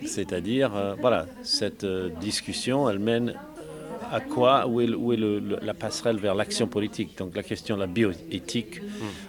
c'est-à-dire, 0.06 0.96
voilà, 1.02 1.26
cette 1.42 1.84
discussion, 2.18 2.88
elle 2.88 2.98
mène 2.98 3.34
à 4.10 4.20
quoi, 4.20 4.66
où 4.66 4.80
est, 4.80 5.20
la 5.62 5.74
passerelle 5.74 6.16
vers 6.16 6.34
l'action 6.34 6.66
politique. 6.66 7.16
Donc 7.18 7.34
la 7.36 7.42
question 7.42 7.76
de 7.76 7.80
la 7.80 7.86
bioéthique 7.86 8.80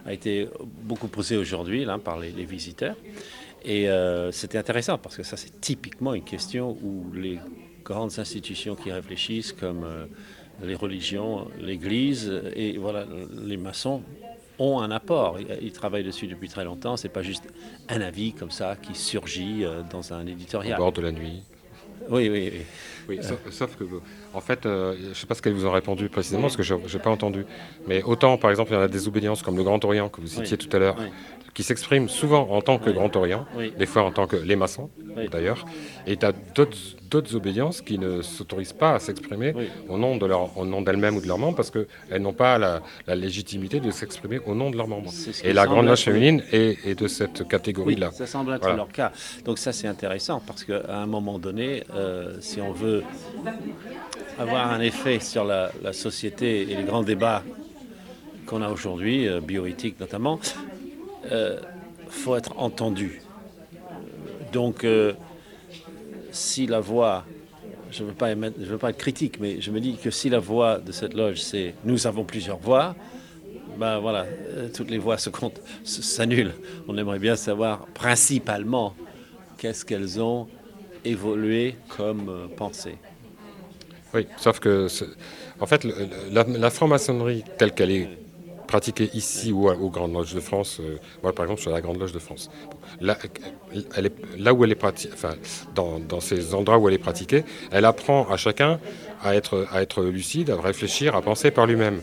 a 0.06 0.14
été 0.14 0.48
beaucoup 0.84 1.08
posée 1.08 1.38
aujourd'hui 1.38 1.86
par 2.04 2.20
les, 2.20 2.32
visiteurs. 2.46 2.96
Et 3.64 3.90
euh, 3.90 4.32
c'était 4.32 4.58
intéressant 4.58 4.98
parce 4.98 5.18
que 5.18 5.24
ça, 5.24 5.36
c'est 5.36 5.60
typiquement 5.60 6.14
une 6.14 6.24
question 6.24 6.78
où 6.82 7.12
les 7.14 7.40
grandes 7.84 8.18
institutions 8.20 8.76
qui 8.76 8.92
réfléchissent, 8.92 9.52
comme 9.52 9.84
euh, 9.84 10.06
les 10.64 10.76
religions, 10.76 11.48
l'Église 11.60 12.32
et 12.56 12.78
voilà, 12.78 13.06
les 13.44 13.58
maçons, 13.58 14.02
ont 14.60 14.80
un 14.82 14.92
apport. 14.92 15.38
Ils 15.62 15.72
travaillent 15.72 16.04
dessus 16.04 16.28
depuis 16.28 16.50
très 16.50 16.64
longtemps. 16.64 16.98
C'est 16.98 17.10
pas 17.10 17.22
juste 17.22 17.44
un 17.88 18.02
avis 18.02 18.34
comme 18.34 18.52
ça 18.52 18.76
qui 18.76 18.94
surgit 18.94 19.64
euh, 19.64 19.82
dans 19.90 20.14
un 20.14 20.26
éditorial. 20.28 20.80
Au 20.80 20.84
bord 20.84 20.92
de 20.92 21.02
la 21.02 21.12
nuit. 21.12 21.42
Oui, 22.10 22.30
oui, 22.30 22.52
oui. 22.54 22.62
Oui 23.10 23.20
sauf, 23.52 23.76
que, 23.76 23.84
en 24.34 24.42
fait, 24.42 24.66
euh, 24.66 24.96
je 25.02 25.10
ne 25.10 25.14
sais 25.14 25.26
pas 25.26 25.36
ce 25.36 25.42
qu'elles 25.42 25.54
vous 25.54 25.66
ont 25.66 25.72
répondu 25.72 26.10
précisément, 26.10 26.44
parce 26.44 26.58
que 26.58 26.64
je 26.64 26.76
n'ai 26.76 27.04
pas 27.04 27.10
entendu. 27.10 27.46
Mais 27.88 28.04
autant, 28.04 28.38
par 28.38 28.52
exemple, 28.52 28.72
il 28.72 28.76
y 28.76 28.78
en 28.78 28.82
a 28.82 28.88
des 28.88 29.08
obédiences 29.08 29.42
comme 29.42 29.58
le 29.58 29.64
Grand 29.64 29.84
Orient, 29.84 30.10
que 30.10 30.22
vous 30.22 30.28
citiez 30.28 30.58
tout 30.58 30.70
à 30.76 30.80
l'heure, 30.80 30.96
qui 31.54 31.64
s'expriment 31.64 32.08
souvent 32.08 32.48
en 32.52 32.62
tant 32.62 32.78
que 32.78 32.90
Grand 32.90 33.14
Orient, 33.16 33.46
des 33.78 33.86
fois 33.86 34.04
en 34.04 34.12
tant 34.12 34.28
que 34.28 34.36
les 34.38 34.56
maçons, 34.56 34.90
d'ailleurs. 35.32 35.66
Et 36.08 36.18
tu 36.18 36.26
as 36.26 36.32
d'autres 36.62 37.36
obédiences 37.36 37.82
qui 37.82 37.98
ne 37.98 38.22
s'autorisent 38.22 38.74
pas 38.74 38.96
à 38.96 39.00
s'exprimer 39.00 39.54
au 39.88 39.98
nom 39.98 40.18
de 40.18 40.26
leur, 40.26 40.58
au 40.58 40.66
nom 40.66 40.82
d'elles-mêmes 40.82 41.18
ou 41.18 41.22
de 41.22 41.28
leurs 41.28 41.38
membres, 41.38 41.56
parce 41.56 41.72
qu'elles 41.72 42.22
n'ont 42.22 42.34
pas 42.34 42.58
la, 42.58 42.82
légitimité 43.16 43.80
de 43.80 43.92
s'exprimer 43.92 44.40
au 44.46 44.56
nom 44.56 44.70
de 44.70 44.78
leurs 44.78 44.88
membres. 44.88 45.12
Et 45.44 45.54
la 45.54 45.66
Grande 45.66 45.88
Loge 45.88 46.04
féminine 46.04 46.44
est, 46.52 46.98
de 46.98 47.08
cette 47.08 47.48
catégorie-là. 47.48 48.12
ça 48.12 48.26
semble 48.26 48.54
être 48.54 48.74
leur 48.76 48.90
cas. 48.90 49.12
Donc 49.46 49.58
ça, 49.58 49.74
c'est 49.74 49.88
intéressant, 49.88 50.42
parce 50.46 50.64
qu'à 50.64 50.82
un 50.88 51.06
moment 51.06 51.40
donné, 51.40 51.84
euh, 51.94 52.38
si 52.40 52.62
on 52.62 52.72
veut 52.72 52.99
avoir 54.38 54.72
un 54.72 54.80
effet 54.80 55.20
sur 55.20 55.44
la, 55.44 55.72
société 55.92 56.62
et 56.62 56.76
les 56.76 56.84
grands 56.84 57.04
débats 57.04 57.44
qu'on 58.46 58.62
a 58.62 58.70
aujourd'hui, 58.70 59.28
euh, 59.28 59.42
bioéthique 59.42 60.00
notamment, 60.00 60.40
euh, 61.32 61.60
faut 62.10 62.36
être 62.36 62.58
entendu. 62.58 63.22
Donc, 64.52 64.84
euh, 64.84 65.14
si 66.32 66.66
la 66.66 66.80
voix 66.80 67.26
je 67.92 68.04
ne 68.04 68.10
veux, 68.10 68.14
pas 68.14 68.34
veux 68.36 68.78
pas 68.78 68.92
être 68.92 68.98
critique, 68.98 69.40
mais 69.40 69.62
je 69.62 69.72
me 69.72 69.80
dis 69.80 69.96
que 69.96 70.12
si 70.12 70.30
la 70.30 70.40
voix 70.40 70.78
de 70.78 70.92
cette 70.92 71.14
loge, 71.14 71.42
c'est 71.42 71.74
nous 71.84 72.08
avons 72.08 72.24
plusieurs 72.24 72.60
voix, 72.60 72.96
ben 73.78 74.00
voilà, 74.00 74.26
euh, 74.26 74.70
toutes 74.74 74.92
les 74.92 74.98
voix 74.98 75.18
se 75.18 75.30
comptent, 75.30 75.62
s'annulent. 75.84 76.54
On 76.88 76.98
aimerait 76.98 77.20
bien 77.20 77.36
savoir 77.36 77.86
principalement 77.88 78.94
qu'est-ce 79.58 79.86
qu'elles 79.86 80.22
ont 80.22 80.48
évolué 81.06 81.76
comme 81.96 82.30
euh, 82.30 82.48
pensée. 82.56 82.98
Oui, 84.14 84.28
sauf 84.38 84.60
que, 84.60 84.88
en 85.60 85.66
fait, 85.66 85.86
la, 86.32 86.70
franc-maçonnerie 86.70 87.44
telle 87.58 87.74
qu'elle 87.74 87.92
est 87.92 88.10
pratiquée 88.68 89.10
ici 89.14 89.52
ou 89.52 89.70
aux 89.70 89.90
Grandes 89.90 90.14
Loges 90.14 90.34
de 90.34 90.40
France, 90.40 90.80
euh, 90.80 91.32
par 91.32 91.46
exemple 91.46 91.68
à 91.68 91.72
la 91.72 91.82
Grande 91.82 92.00
Loge 92.00 92.12
de 92.12 92.20
France, 92.20 92.50
là, 93.02 93.18
où 94.54 94.64
elle 94.64 94.72
est 94.72 94.76
pratiquée, 94.76 95.14
enfin, 95.14 95.36
dans, 95.76 96.20
ces 96.20 96.54
endroits 96.54 96.78
où 96.78 96.88
elle 96.88 96.96
est 96.96 96.98
pratiquée, 96.98 97.44
elle 97.72 97.86
apprend 97.86 98.28
à 98.30 98.38
chacun 98.38 98.80
à 99.24 99.36
être, 99.36 100.04
lucide, 100.04 100.50
à 100.50 100.62
réfléchir, 100.62 101.16
à 101.16 101.22
penser 101.22 101.52
par 101.52 101.68
lui-même. 101.68 102.02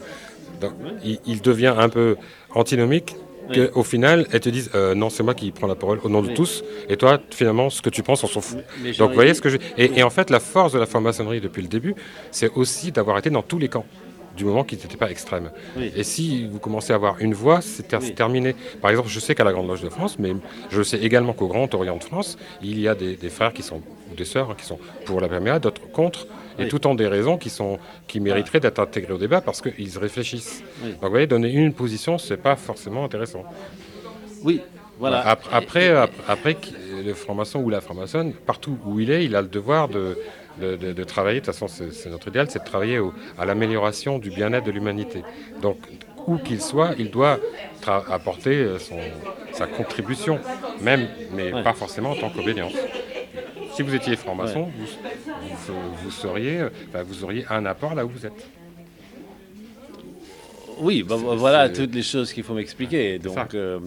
Il 1.04 1.40
devient 1.40 1.74
un 1.76 1.88
peu 1.88 2.16
antinomique 2.54 3.16
Oui. 3.48 3.68
qu'au 3.72 3.82
final, 3.84 4.26
elles 4.32 4.40
te 4.40 4.48
disent 4.48 4.70
euh, 4.74 4.94
non, 4.94 5.08
c'est 5.10 5.22
moi 5.22 5.34
qui 5.34 5.50
prends 5.52 5.66
la 5.66 5.74
parole 5.76 6.00
au 6.02 6.08
nom 6.08 6.22
de 6.22 6.32
tous, 6.34 6.64
et 6.88 6.96
toi, 6.96 7.20
finalement, 7.30 7.70
ce 7.70 7.80
que 7.82 7.90
tu 7.90 8.02
penses, 8.02 8.24
on 8.24 8.26
s'en 8.28 8.40
fout. 8.40 8.58
Mais 8.82 8.92
Donc 8.92 9.10
vous 9.10 9.14
voyez 9.14 9.34
ce 9.34 9.40
que 9.40 9.48
je... 9.48 9.58
Et, 9.78 9.98
et 9.98 10.02
en 10.02 10.10
fait, 10.10 10.30
la 10.30 10.40
force 10.40 10.72
de 10.72 10.78
la 10.78 10.86
franc-maçonnerie 10.86 11.40
depuis 11.40 11.62
le 11.62 11.68
début, 11.68 11.94
c'est 12.30 12.50
aussi 12.54 12.92
d'avoir 12.92 13.18
été 13.18 13.30
dans 13.30 13.42
tous 13.42 13.58
les 13.58 13.68
camps, 13.68 13.86
du 14.36 14.44
moment 14.44 14.64
qu'ils 14.64 14.78
n'étaient 14.78 14.96
pas 14.98 15.10
extrêmes. 15.10 15.50
Oui. 15.76 15.90
Et 15.96 16.02
si 16.02 16.46
vous 16.46 16.58
commencez 16.58 16.92
à 16.92 16.96
avoir 16.96 17.16
une 17.20 17.32
voix, 17.34 17.60
c'est 17.62 17.84
ter- 17.88 18.00
Oui. 18.00 18.06
c'est 18.08 18.14
terminé. 18.14 18.54
Par 18.82 18.90
exemple, 18.90 19.08
je 19.08 19.18
sais 19.20 19.34
qu'à 19.34 19.44
la 19.44 19.52
Grande 19.52 19.66
Loge 19.68 19.82
de 19.82 19.88
France, 19.88 20.18
mais 20.18 20.34
je 20.70 20.82
sais 20.82 20.98
également 20.98 21.32
qu'au 21.32 21.46
Grand 21.46 21.72
Orient 21.74 21.96
de 21.96 22.04
France, 22.04 22.36
il 22.62 22.78
y 22.80 22.86
a 22.88 22.94
des, 22.94 23.16
des 23.16 23.28
frères 23.30 23.52
qui 23.54 23.62
sont, 23.62 23.80
ou 24.12 24.14
des 24.16 24.24
sœurs 24.26 24.50
hein, 24.50 24.54
qui 24.58 24.66
sont 24.66 24.78
pour 25.06 25.20
la 25.20 25.28
PMA, 25.28 25.58
d'autres 25.58 25.80
contre, 25.90 26.26
et 26.58 26.62
Oui. 26.64 26.68
tout 26.68 26.86
ont 26.86 26.94
des 26.94 27.06
raisons 27.08 27.36
qui, 27.38 27.50
sont, 27.50 27.78
qui 28.06 28.20
mériteraient 28.20 28.60
d'être 28.60 28.78
intégrées 28.78 29.12
au 29.12 29.18
débat 29.18 29.40
parce 29.40 29.60
qu'ils 29.62 29.98
réfléchissent. 29.98 30.62
Oui. 30.82 30.90
Donc 30.92 31.02
vous 31.02 31.10
voyez, 31.10 31.26
donner 31.26 31.50
une 31.52 31.72
position, 31.72 32.18
c'est 32.18 32.36
pas 32.36 32.56
forcément 32.56 33.04
intéressant. 33.04 33.44
Oui, 34.42 34.60
voilà. 34.98 35.26
Ap- 35.26 35.44
Après, 35.52 35.88
ap- 35.88 36.10
après, 36.28 36.56
le 37.04 37.14
franc-maçon 37.14 37.60
ou 37.60 37.70
la 37.70 37.80
franc-maçonne, 37.80 38.32
partout 38.32 38.78
où 38.86 39.00
il 39.00 39.10
est, 39.10 39.24
il 39.24 39.34
a 39.36 39.42
le 39.42 39.48
devoir 39.48 39.88
de, 39.88 40.16
de, 40.60 40.76
de- 40.76 40.92
de 40.92 41.04
travailler. 41.04 41.40
De 41.40 41.44
toute 41.46 41.54
façon, 41.54 41.68
c'est 41.68 42.08
notre 42.10 42.28
idéal, 42.28 42.46
c'est 42.50 42.60
de 42.60 42.64
travailler 42.64 42.98
au- 42.98 43.12
à 43.38 43.44
l'amélioration 43.44 44.18
du 44.18 44.30
bien-être 44.30 44.64
de 44.64 44.70
l'humanité. 44.70 45.22
Donc, 45.62 45.78
où 46.26 46.38
qu'il 46.38 46.60
soit, 46.60 46.90
il 46.98 47.10
doit 47.10 47.38
apporter 47.86 48.50
euh, 48.56 48.78
son- 48.78 48.98
sa 49.52 49.66
contribution, 49.66 50.38
même, 50.80 51.06
mais 51.34 51.52
Ouais. 51.52 51.62
pas 51.62 51.72
forcément 51.72 52.10
en 52.10 52.16
tant 52.16 52.30
qu'obédience. 52.30 52.72
Si 53.76 53.82
vous 53.82 53.94
étiez 53.94 54.16
franc-maçon, 54.16 54.64
Ouais. 54.64 54.72
vous, 55.66 55.74
vous, 55.74 55.80
vous 56.04 56.10
seriez, 56.10 56.66
vous 57.04 57.24
auriez 57.24 57.44
un 57.50 57.66
apport 57.66 57.94
là 57.94 58.06
où 58.06 58.08
vous 58.08 58.24
êtes. 58.24 58.46
Oui, 60.78 61.02
bah, 61.02 61.16
C'est- 61.18 61.36
voilà 61.36 61.68
toutes 61.68 61.94
les 61.94 62.02
choses 62.02 62.32
qu'il 62.32 62.42
faut 62.42 62.54
m'expliquer. 62.54 63.18
Donc, 63.18 63.54
euh, 63.54 63.78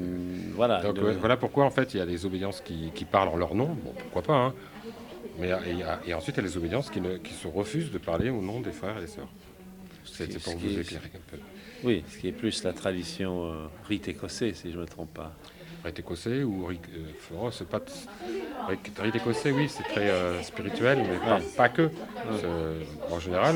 voilà. 0.54 0.82
Donc 0.82 0.98
Le- 0.98 1.06
euh, 1.10 1.16
voilà 1.20 1.38
pourquoi 1.38 1.66
en 1.66 1.72
fait 1.72 1.94
il 1.96 1.98
y 1.98 2.02
a 2.02 2.06
des 2.06 2.24
obédiences 2.26 2.62
qui, 2.62 2.92
qui 2.94 3.04
parlent 3.06 3.30
en 3.30 3.36
leur 3.38 3.56
nom, 3.56 3.66
bon 3.84 3.94
pourquoi 3.98 4.22
pas, 4.22 4.34
hein. 4.36 4.54
mais 5.40 5.50
et 6.06 6.14
ensuite 6.14 6.38
il 6.38 6.42
y 6.44 6.46
a 6.46 6.48
les 6.48 6.58
obédiences 6.58 6.90
qui, 6.92 7.02
ne- 7.02 7.18
qui 7.18 7.34
se 7.34 7.48
refusent 7.48 7.92
de 7.92 7.98
parler 7.98 8.30
au 8.30 8.42
nom 8.42 8.60
des 8.60 8.72
frères 8.72 8.98
et 8.98 9.02
des 9.02 9.08
sœurs. 9.08 9.28
C'est 10.06 10.40
pour 10.44 10.56
vous 10.58 10.68
est- 10.68 10.82
éclairer 10.82 11.12
un 11.16 11.32
peu. 11.32 11.38
Oui, 11.84 12.04
ce 12.12 12.18
qui 12.18 12.28
est 12.28 12.32
plus 12.32 12.64
la 12.64 12.74
tradition 12.74 13.46
euh, 13.46 13.54
rite 13.88 14.08
écossais, 14.08 14.54
si 14.54 14.72
je 14.72 14.78
ne 14.78 14.82
me 14.82 14.88
trompe 14.88 15.14
pas. 15.14 15.34
Rite 15.84 16.00
écossais 16.00 16.44
ou 16.44 16.66
rite, 16.66 16.82
euh, 16.94 17.38
oh, 17.42 17.50
c'est 17.52 17.68
pas 17.68 17.80
rite, 18.68 18.92
rite 19.00 19.16
écossais, 19.16 19.52
oui, 19.52 19.70
c'est 19.70 19.84
très 19.84 20.10
euh, 20.10 20.42
spirituel, 20.44 21.00
mais 21.10 21.18
pas, 21.56 21.70
que. 21.70 21.90
C'est- 22.40 23.14
En 23.14 23.20
général, 23.20 23.56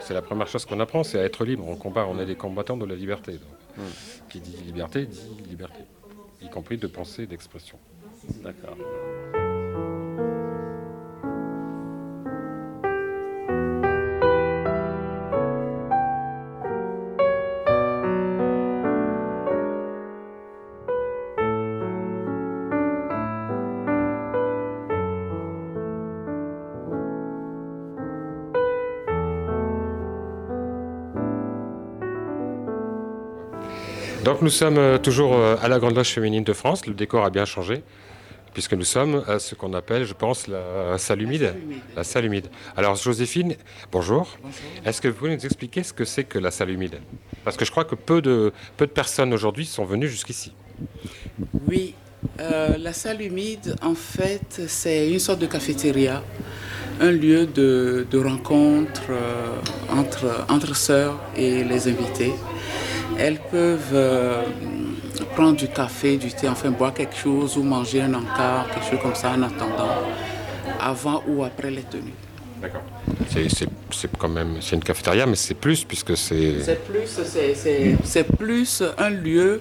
c'est 0.00 0.14
la 0.14 0.22
première 0.22 0.46
chose 0.48 0.64
qu'on 0.66 0.80
apprend, 0.80 1.02
c'est 1.02 1.18
à 1.18 1.24
être 1.24 1.44
libre. 1.44 1.64
On 1.66 1.76
combat, 1.76 2.06
on 2.06 2.18
est 2.20 2.26
des 2.26 2.36
combattants 2.36 2.76
de 2.76 2.84
la 2.84 2.94
liberté. 2.94 3.32
donc. 3.32 3.84
Qui 4.28 4.40
dit 4.40 4.56
liberté 4.64 5.06
dit 5.06 5.30
liberté, 5.48 5.80
y 6.42 6.48
compris 6.50 6.76
de 6.76 6.86
pensée 6.86 7.22
et 7.22 7.26
d'expression. 7.26 7.78
D'accord. 8.42 8.76
Donc 34.32 34.40
nous 34.40 34.48
sommes 34.48 34.78
euh, 34.78 34.96
toujours 34.96 35.34
euh, 35.34 35.56
à 35.60 35.68
la 35.68 35.78
Grande 35.78 35.94
Loge 35.94 36.08
féminine 36.08 36.42
de 36.42 36.54
France. 36.54 36.86
Le 36.86 36.94
décor 36.94 37.22
a 37.22 37.28
bien 37.28 37.44
changé, 37.44 37.82
puisque 38.54 38.72
nous 38.72 38.84
sommes 38.86 39.22
à 39.28 39.38
ce 39.38 39.54
qu'on 39.54 39.74
appelle, 39.74 40.06
je 40.06 40.14
pense, 40.14 40.48
la 40.48 40.96
salle 40.96 41.20
humide. 41.20 41.54
La 41.94 42.02
salle 42.02 42.24
humide. 42.24 42.46
Alors 42.74 42.94
Joséphine, 42.94 43.56
bonjour. 43.92 44.38
Est-ce 44.86 45.02
que 45.02 45.08
vous 45.08 45.14
pouvez 45.14 45.36
nous 45.36 45.44
expliquer 45.44 45.82
ce 45.82 45.92
que 45.92 46.06
c'est 46.06 46.24
que 46.24 46.38
la 46.38 46.50
salle 46.50 46.70
humide? 46.70 46.98
Parce 47.44 47.58
que 47.58 47.66
je 47.66 47.70
crois 47.70 47.84
que 47.84 47.94
peu 47.94 48.22
de, 48.22 48.54
peu 48.78 48.86
de 48.86 48.90
personnes 48.90 49.34
aujourd'hui 49.34 49.66
sont 49.66 49.84
venues 49.84 50.08
jusqu'ici. 50.08 50.54
Oui, 51.68 51.94
euh, 52.40 52.78
la 52.78 52.94
salle 52.94 53.20
humide, 53.20 53.76
en 53.82 53.94
fait, 53.94 54.62
c'est 54.66 55.10
une 55.10 55.18
sorte 55.18 55.40
de 55.40 55.46
cafétéria, 55.46 56.22
un 57.02 57.10
lieu 57.10 57.44
de, 57.44 58.06
de 58.10 58.18
rencontre 58.18 59.10
euh, 59.10 59.56
entre, 59.90 60.46
entre 60.48 60.74
sœurs 60.74 61.20
et 61.36 61.64
les 61.64 61.86
invités. 61.86 62.32
Elles 63.18 63.38
peuvent 63.50 63.90
euh, 63.92 64.42
prendre 65.34 65.56
du 65.56 65.68
café, 65.68 66.16
du 66.16 66.28
thé, 66.32 66.48
enfin 66.48 66.70
boire 66.70 66.94
quelque 66.94 67.16
chose 67.16 67.56
ou 67.56 67.62
manger 67.62 68.02
un 68.02 68.14
encart, 68.14 68.68
quelque 68.70 68.88
chose 68.90 68.98
comme 69.00 69.14
ça 69.14 69.30
en 69.32 69.42
attendant, 69.42 69.94
avant 70.80 71.22
ou 71.28 71.44
après 71.44 71.70
les 71.70 71.82
tenues. 71.82 72.14
D'accord. 72.60 72.82
C'est, 73.28 74.08
quand 74.18 74.28
même, 74.28 74.56
c'est 74.60 74.76
une 74.76 74.84
cafétéria, 74.84 75.26
mais 75.26 75.36
c'est 75.36 75.54
plus 75.54 75.84
puisque 75.84 76.16
c'est. 76.16 76.60
C'est 76.64 76.84
plus, 76.84 77.20
c'est- 78.04 78.24
plus 78.36 78.82
un 78.98 79.10
lieu 79.10 79.60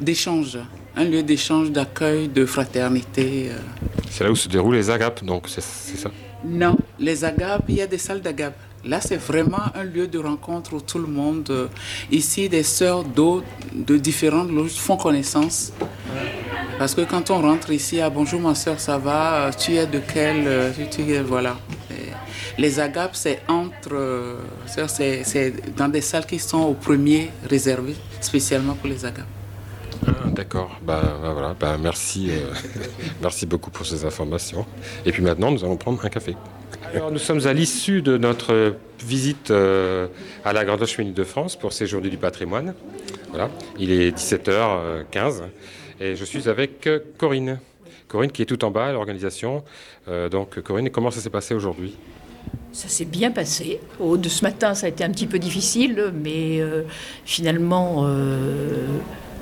d'échange, 0.00 0.58
un 0.96 1.04
lieu 1.04 1.22
d'échange, 1.22 1.70
d'accueil, 1.70 2.28
de 2.28 2.44
fraternité. 2.46 3.48
euh. 3.50 3.58
C'est 4.10 4.24
là 4.24 4.30
où 4.30 4.36
se 4.36 4.48
déroulent 4.48 4.76
les 4.76 4.90
agapes, 4.90 5.24
donc 5.24 5.44
c'est 5.48 5.60
ça? 5.60 6.10
Non, 6.44 6.76
les 6.98 7.24
agapes, 7.24 7.64
il 7.68 7.76
y 7.76 7.82
a 7.82 7.86
des 7.86 7.98
salles 7.98 8.20
d'agapes. 8.20 8.58
Là, 8.86 9.00
c'est 9.00 9.16
vraiment 9.16 9.64
un 9.74 9.82
lieu 9.82 10.06
de 10.06 10.18
rencontre 10.18 10.74
où 10.74 10.80
tout 10.80 10.98
le 10.98 11.08
monde, 11.08 11.48
euh, 11.50 11.66
ici, 12.12 12.48
des 12.48 12.62
sœurs 12.62 13.02
d'eau 13.02 13.42
de 13.72 13.96
différentes 13.96 14.50
loges 14.50 14.76
font 14.76 14.96
connaissance. 14.96 15.72
Parce 16.78 16.94
que 16.94 17.00
quand 17.00 17.30
on 17.30 17.40
rentre 17.42 17.72
ici, 17.72 18.00
ah 18.00 18.10
bonjour 18.10 18.40
ma 18.40 18.54
sœur, 18.54 18.78
ça 18.78 18.96
va, 18.96 19.46
euh, 19.46 19.50
tu 19.50 19.74
es 19.74 19.86
de 19.86 19.98
quelle, 19.98 20.46
euh, 20.46 20.70
tu, 20.88 21.02
voilà. 21.26 21.56
Les 22.58 22.78
agapes, 22.78 23.16
c'est 23.16 23.40
entre, 23.48 24.38
c'est 24.66 25.52
dans 25.76 25.88
des 25.88 26.00
salles 26.00 26.24
qui 26.24 26.38
sont 26.38 26.62
au 26.62 26.74
premier 26.74 27.30
réservées 27.50 27.96
spécialement 28.20 28.74
pour 28.74 28.88
les 28.88 29.04
agapes. 29.04 29.26
D'accord. 30.36 30.78
Ben, 30.82 31.00
ben 31.22 31.32
voilà. 31.32 31.56
Ben, 31.58 31.78
merci, 31.78 32.28
euh, 32.30 32.52
merci 33.22 33.46
beaucoup 33.46 33.70
pour 33.70 33.86
ces 33.86 34.04
informations. 34.04 34.66
Et 35.06 35.12
puis 35.12 35.22
maintenant, 35.22 35.50
nous 35.50 35.64
allons 35.64 35.78
prendre 35.78 36.04
un 36.04 36.08
café. 36.10 36.36
Alors, 36.92 37.10
nous 37.10 37.18
sommes 37.18 37.46
à 37.46 37.52
l'issue 37.52 38.02
de 38.02 38.18
notre 38.18 38.76
visite 39.04 39.50
euh, 39.50 40.08
à 40.44 40.52
la 40.52 40.64
Grande 40.64 40.84
féminine 40.86 41.14
de 41.14 41.24
France 41.24 41.56
pour 41.56 41.72
ces 41.72 41.86
Journées 41.86 42.10
du 42.10 42.18
patrimoine. 42.18 42.74
Voilà. 43.30 43.50
Il 43.78 43.90
est 43.90 44.16
17h15 44.16 45.42
et 46.00 46.16
je 46.16 46.24
suis 46.24 46.48
avec 46.48 46.86
euh, 46.86 47.00
Corinne. 47.18 47.58
Corinne 48.08 48.30
qui 48.30 48.42
est 48.42 48.46
tout 48.46 48.62
en 48.64 48.70
bas 48.70 48.86
à 48.86 48.92
l'organisation. 48.92 49.64
Euh, 50.08 50.28
donc 50.28 50.60
Corinne, 50.60 50.90
comment 50.90 51.10
ça 51.10 51.20
s'est 51.20 51.30
passé 51.30 51.54
aujourd'hui? 51.54 51.96
Ça 52.72 52.88
s'est 52.88 53.06
bien 53.06 53.30
passé. 53.30 53.80
Au 53.98 54.16
de 54.16 54.28
ce 54.28 54.44
matin, 54.44 54.74
ça 54.74 54.86
a 54.86 54.88
été 54.90 55.02
un 55.02 55.10
petit 55.10 55.26
peu 55.26 55.38
difficile, 55.38 56.12
mais 56.12 56.60
euh, 56.60 56.82
finalement, 57.24 58.04
euh, 58.06 58.86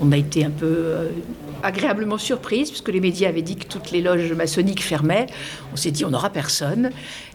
on 0.01 0.13
a 0.13 0.17
été 0.17 0.45
un 0.45 0.51
peu 0.51 0.67
euh, 0.67 1.09
agréablement 1.63 2.19
surprise, 2.19 2.71
puisque 2.71 2.89
les 2.89 3.01
médias 3.01 3.29
avaient 3.29 3.43
dit 3.43 3.57
que 3.57 3.67
toutes 3.67 3.91
les 3.91 4.01
loges 4.01 4.33
maçonniques 4.33 4.83
fermaient. 4.83 5.27
On 5.73 5.77
s'est 5.77 5.91
dit, 5.91 6.05
on 6.05 6.11
n'aura 6.11 6.31
personne. 6.31 6.91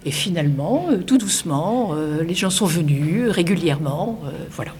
Et 0.05 0.11
finalement, 0.11 0.87
euh, 0.91 0.97
tout 0.97 1.17
doucement, 1.17 1.91
euh, 1.93 2.23
les 2.23 2.35
gens 2.35 2.49
sont 2.49 2.65
venus 2.65 3.29
régulièrement. 3.29 4.19
voilà. 4.51 4.71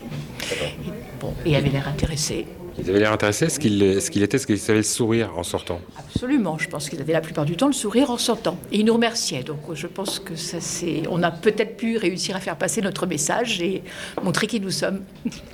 Et, 0.52 0.90
bon, 1.20 1.34
et 1.46 1.56
avaient 1.56 1.70
l'air 1.70 1.88
intéressés. 1.88 2.46
Ils 2.82 2.90
avaient 2.90 3.00
l'air 3.00 3.12
intéressés. 3.12 3.46
Est-ce 3.46 3.60
qu'il 3.60 3.84
était, 4.24 4.38
est-ce 4.38 4.48
qu'ils 4.48 4.62
avaient 4.70 4.76
le 4.76 4.84
sourire 4.84 5.32
en 5.38 5.44
sortant? 5.44 5.82
Absolument, 5.98 6.58
je 6.58 6.70
pense 6.70 6.90
qu'ils 6.90 7.02
avaient 7.02 7.14
la 7.14 7.22
plupart 7.22 7.46
du 7.46 7.58
temps 7.58 7.68
le 7.68 7.74
sourire 7.74 8.10
en 8.10 8.18
sortant. 8.18 8.58
Et 8.72 8.80
ils 8.80 8.86
nous 8.86 8.94
remerciaient. 8.94 9.44
Donc 9.44 9.60
je 9.74 9.88
pense 9.88 10.20
que 10.20 10.36
ça 10.36 10.62
c'est. 10.62 11.04
On 11.10 11.22
a 11.24 11.32
peut-être 11.32 11.76
pu 11.76 11.98
réussir 11.98 12.36
à 12.38 12.40
faire 12.40 12.58
passer 12.58 12.82
notre 12.82 13.06
message 13.06 13.62
et 13.62 13.84
montrer 14.24 14.48
qui 14.48 14.62
nous 14.62 14.72
sommes. 14.72 15.02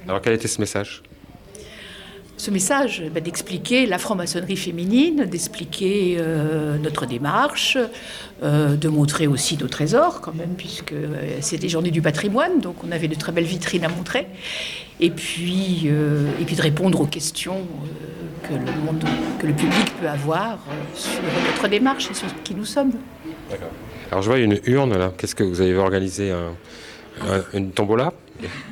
Alors 0.07 0.21
quel 0.21 0.33
était 0.33 0.47
ce 0.47 0.59
message? 0.59 1.01
Ce 2.37 2.51
message, 2.51 3.03
bah, 3.13 3.21
d'expliquer 3.21 3.85
la 3.85 3.97
franc-maçonnerie 3.97 4.57
féminine, 4.57 5.25
d'expliquer 5.25 6.17
euh, 6.19 6.77
notre 6.77 7.05
démarche, 7.05 7.77
euh, 8.43 8.75
de 8.75 8.89
montrer 8.89 9.27
aussi 9.27 9.57
nos 9.57 9.67
trésors 9.67 10.21
quand 10.21 10.35
même, 10.35 10.55
puisque 10.57 10.91
euh, 10.91 11.37
c'est 11.39 11.57
des 11.57 11.69
journées 11.69 11.91
du 11.91 12.01
patrimoine, 12.01 12.59
donc 12.59 12.75
on 12.83 12.91
avait 12.91 13.07
de 13.07 13.15
très 13.15 13.31
belles 13.31 13.45
vitrines 13.45 13.85
à 13.85 13.89
montrer, 13.89 14.27
et 14.99 15.09
puis, 15.09 15.87
et 15.87 16.45
puis 16.45 16.55
de 16.55 16.61
répondre 16.61 17.01
aux 17.01 17.05
questions 17.05 17.67
que 18.43 18.53
le 18.53 18.85
monde, 18.85 19.03
que 19.39 19.47
le 19.47 19.53
public 19.53 19.93
peut 19.99 20.07
avoir 20.07 20.59
sur 20.93 21.21
notre 21.47 21.67
démarche 21.67 22.11
et 22.11 22.13
sur 22.13 22.27
qui 22.43 22.55
nous 22.55 22.63
sommes. 22.63 22.93
Alors 24.09 24.21
je 24.21 24.29
vois 24.29 24.39
une 24.39 24.57
urne 24.65 24.97
là. 24.97 25.11
Qu'est-ce 25.17 25.35
que 25.35 25.43
vous 25.43 25.59
avez 25.59 25.75
organisé 25.75 26.31
un, 26.31 26.53
une 27.53 27.71
tombola? 27.71 28.13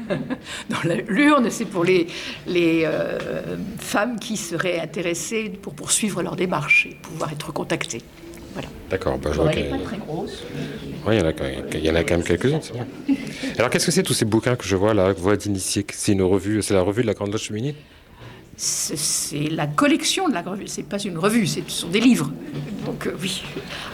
L'urne, 1.08 1.50
c'est 1.50 1.66
pour 1.66 1.84
les, 1.84 2.08
les 2.48 2.84
euh, 2.86 3.58
femmes 3.80 4.20
qui 4.20 4.38
seraient 4.38 4.80
intéressées 4.80 5.50
pour 5.50 5.74
poursuivre 5.74 6.22
leur 6.22 6.36
démarche 6.36 6.88
et 6.88 6.96
pouvoir 7.02 7.32
être 7.32 7.52
contactées. 7.52 8.02
Voilà. 8.54 8.70
D'accord. 8.90 9.18
Bah, 9.18 9.32
je 9.32 9.42
vois 9.42 9.46
pas 9.50 9.84
très 9.84 9.98
grosse. 9.98 10.44
Oui, 11.06 11.16
il 11.16 11.20
y, 11.20 11.22
en 11.90 11.96
a 11.96 12.04
quand 12.04 12.16
même 12.16 12.24
quelques-unes, 12.24 12.60
c'est 12.62 12.74
vrai. 12.74 12.86
Alors, 13.58 13.70
qu'est-ce 13.70 13.86
que 13.86 13.92
c'est 13.92 14.04
tous 14.04 14.14
ces 14.14 14.26
bouquins 14.26 14.56
que 14.56 14.66
je 14.66 14.76
vois 14.76 14.94
là, 14.94 15.12
Voix 15.12 15.36
d'initié 15.36 15.86
C'est 15.92 16.14
une 16.14 16.22
revue, 16.22 16.62
c'est 16.62 16.74
la 16.74 16.82
revue 16.82 17.02
de 17.02 17.08
la 17.08 17.14
Grande 17.14 17.32
Loge 17.32 17.48
féminine? 17.48 17.76
C'est 18.56 19.50
la 19.50 19.68
collection 19.68 20.30
de 20.30 20.34
la 20.34 20.42
revue. 20.42 20.68
C'est 20.68 20.84
pas 20.84 21.00
une 21.00 21.18
revue, 21.18 21.48
ce 21.48 21.60
sont 21.68 21.89
des 21.89 22.00
livres. 22.00 22.32
Donc 22.86 23.08
euh, 23.08 23.16
oui, 23.22 23.44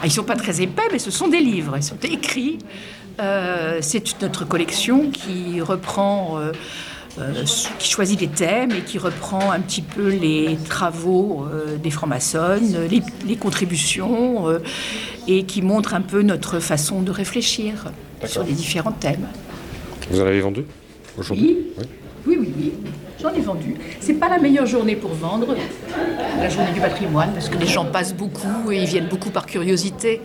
ah, 0.01 0.05
ils 0.05 0.11
sont 0.11 0.23
pas 0.23 0.35
très 0.35 0.61
épais, 0.61 0.83
mais 0.91 0.99
ce 0.99 1.11
sont 1.11 1.27
des 1.27 1.39
livres. 1.39 1.75
Ils 1.77 1.83
sont 1.83 1.99
écrits 2.03 2.59
euh, 3.19 3.79
c'est 3.81 4.21
notre 4.21 4.45
collection 4.45 5.09
qui 5.11 5.59
reprend, 5.61 6.39
euh, 6.39 6.51
euh, 7.19 7.43
qui 7.77 7.89
choisit 7.89 8.17
des 8.17 8.27
thèmes 8.27 8.71
et 8.71 8.81
qui 8.81 8.97
reprend 8.97 9.51
un 9.51 9.59
petit 9.59 9.81
peu 9.81 10.09
les 10.09 10.57
travaux 10.69 11.45
des 11.81 11.91
francs-maçonnes, 11.91 12.87
les, 13.27 13.35
contributions 13.35 14.45
et 15.27 15.43
qui 15.43 15.61
montre 15.61 15.93
un 15.93 16.01
peu 16.01 16.21
notre 16.21 16.59
façon 16.59 17.01
de 17.01 17.11
réfléchir 17.11 17.91
sur 18.25 18.43
les 18.43 18.53
différents 18.53 18.91
thèmes. 18.91 19.27
Vous 20.09 20.21
en 20.21 20.25
avez 20.25 20.41
vendu 20.41 20.63
aujourd'hui? 21.17 21.57
Oui. 21.77 21.85
oui, 22.25 22.37
oui, 22.39 22.53
oui. 22.57 22.73
J'en 23.21 23.33
ai 23.33 23.41
vendu. 23.41 23.75
C'est 23.99 24.13
pas 24.13 24.29
la 24.29 24.39
meilleure 24.39 24.65
journée 24.65 24.95
pour 24.95 25.11
vendre, 25.11 25.55
la 26.37 26.49
journée 26.49 26.71
du 26.71 26.79
patrimoine, 26.79 27.33
parce 27.33 27.49
que 27.49 27.57
les 27.57 27.65
gens 27.65 27.85
passent 27.85 28.13
beaucoup 28.13 28.71
et 28.71 28.77
ils 28.77 28.85
viennent 28.85 29.07
beaucoup 29.07 29.29
par 29.29 29.45
curiosité. 29.45 30.21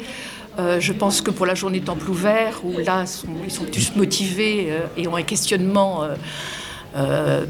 Euh, 0.60 0.78
je 0.78 0.92
pense 0.92 1.20
que 1.20 1.32
pour 1.32 1.46
la 1.46 1.56
journée 1.56 1.80
Temple 1.80 2.08
ouvert, 2.08 2.60
où 2.62 2.78
là, 2.78 3.04
ils 3.44 3.50
sont 3.50 3.64
plus 3.64 3.96
motivés 3.96 4.68
euh, 4.68 4.86
et 4.96 5.08
ont 5.08 5.16
un 5.16 5.22
questionnement 5.22 6.04
euh, 6.04 6.14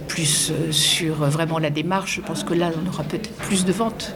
plus 0.08 0.52
sur 0.70 1.14
vraiment 1.16 1.58
la 1.58 1.70
démarche, 1.70 2.16
je 2.16 2.20
pense 2.20 2.44
que 2.44 2.54
là, 2.54 2.70
on 2.82 2.88
aura 2.88 3.02
peut-être 3.04 3.30
plus 3.30 3.64
de 3.64 3.72
ventes. 3.72 4.14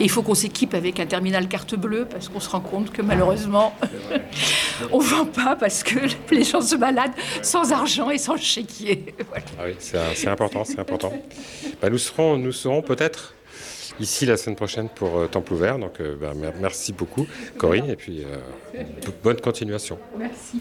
Et 0.00 0.04
il 0.04 0.10
faut 0.10 0.22
qu'on 0.22 0.34
s'équipe 0.34 0.74
avec 0.74 1.00
un 1.00 1.06
terminal 1.06 1.48
carte 1.48 1.74
bleue, 1.74 2.06
parce 2.08 2.28
qu'on 2.28 2.40
se 2.40 2.48
rend 2.48 2.60
compte 2.60 2.92
que 2.92 3.02
malheureusement, 3.02 3.74
on 4.92 4.98
ne 4.98 5.04
vend 5.04 5.26
pas 5.26 5.56
parce 5.56 5.82
que 5.82 5.98
les 6.30 6.44
gens 6.44 6.60
se 6.60 6.76
baladent 6.76 7.12
sans 7.42 7.72
argent 7.72 8.10
et 8.10 8.18
sans 8.18 8.36
chéquier. 8.36 9.14
Ah 9.60 9.64
oui, 9.66 9.74
c'est 9.78 10.28
important, 10.28 10.64
c'est 10.64 10.78
important. 10.78 11.12
Bah, 11.80 11.90
nous 11.90 11.98
serons, 11.98 12.36
nous 12.36 12.52
serons 12.52 12.82
peut-être 12.82 13.34
ici 14.00 14.26
la 14.26 14.36
semaine 14.36 14.56
prochaine 14.56 14.88
pour 14.88 15.18
euh, 15.18 15.26
Temple 15.26 15.52
ouvert. 15.52 15.78
Donc 15.78 16.00
euh, 16.00 16.16
bah, 16.20 16.32
merci 16.60 16.92
beaucoup 16.92 17.26
Corinne 17.56 17.90
et 17.90 17.96
puis 17.96 18.24
euh, 18.24 18.82
bonne 19.22 19.40
continuation. 19.40 19.98
Merci. 20.16 20.60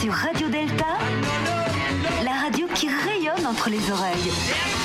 Sur 0.00 0.14
Radio 0.14 0.48
Delta, 0.48 0.96
la 2.24 2.32
radio 2.32 2.66
qui 2.74 2.88
rayonne 2.88 3.46
entre 3.46 3.68
les 3.68 3.90
oreilles. 3.90 4.79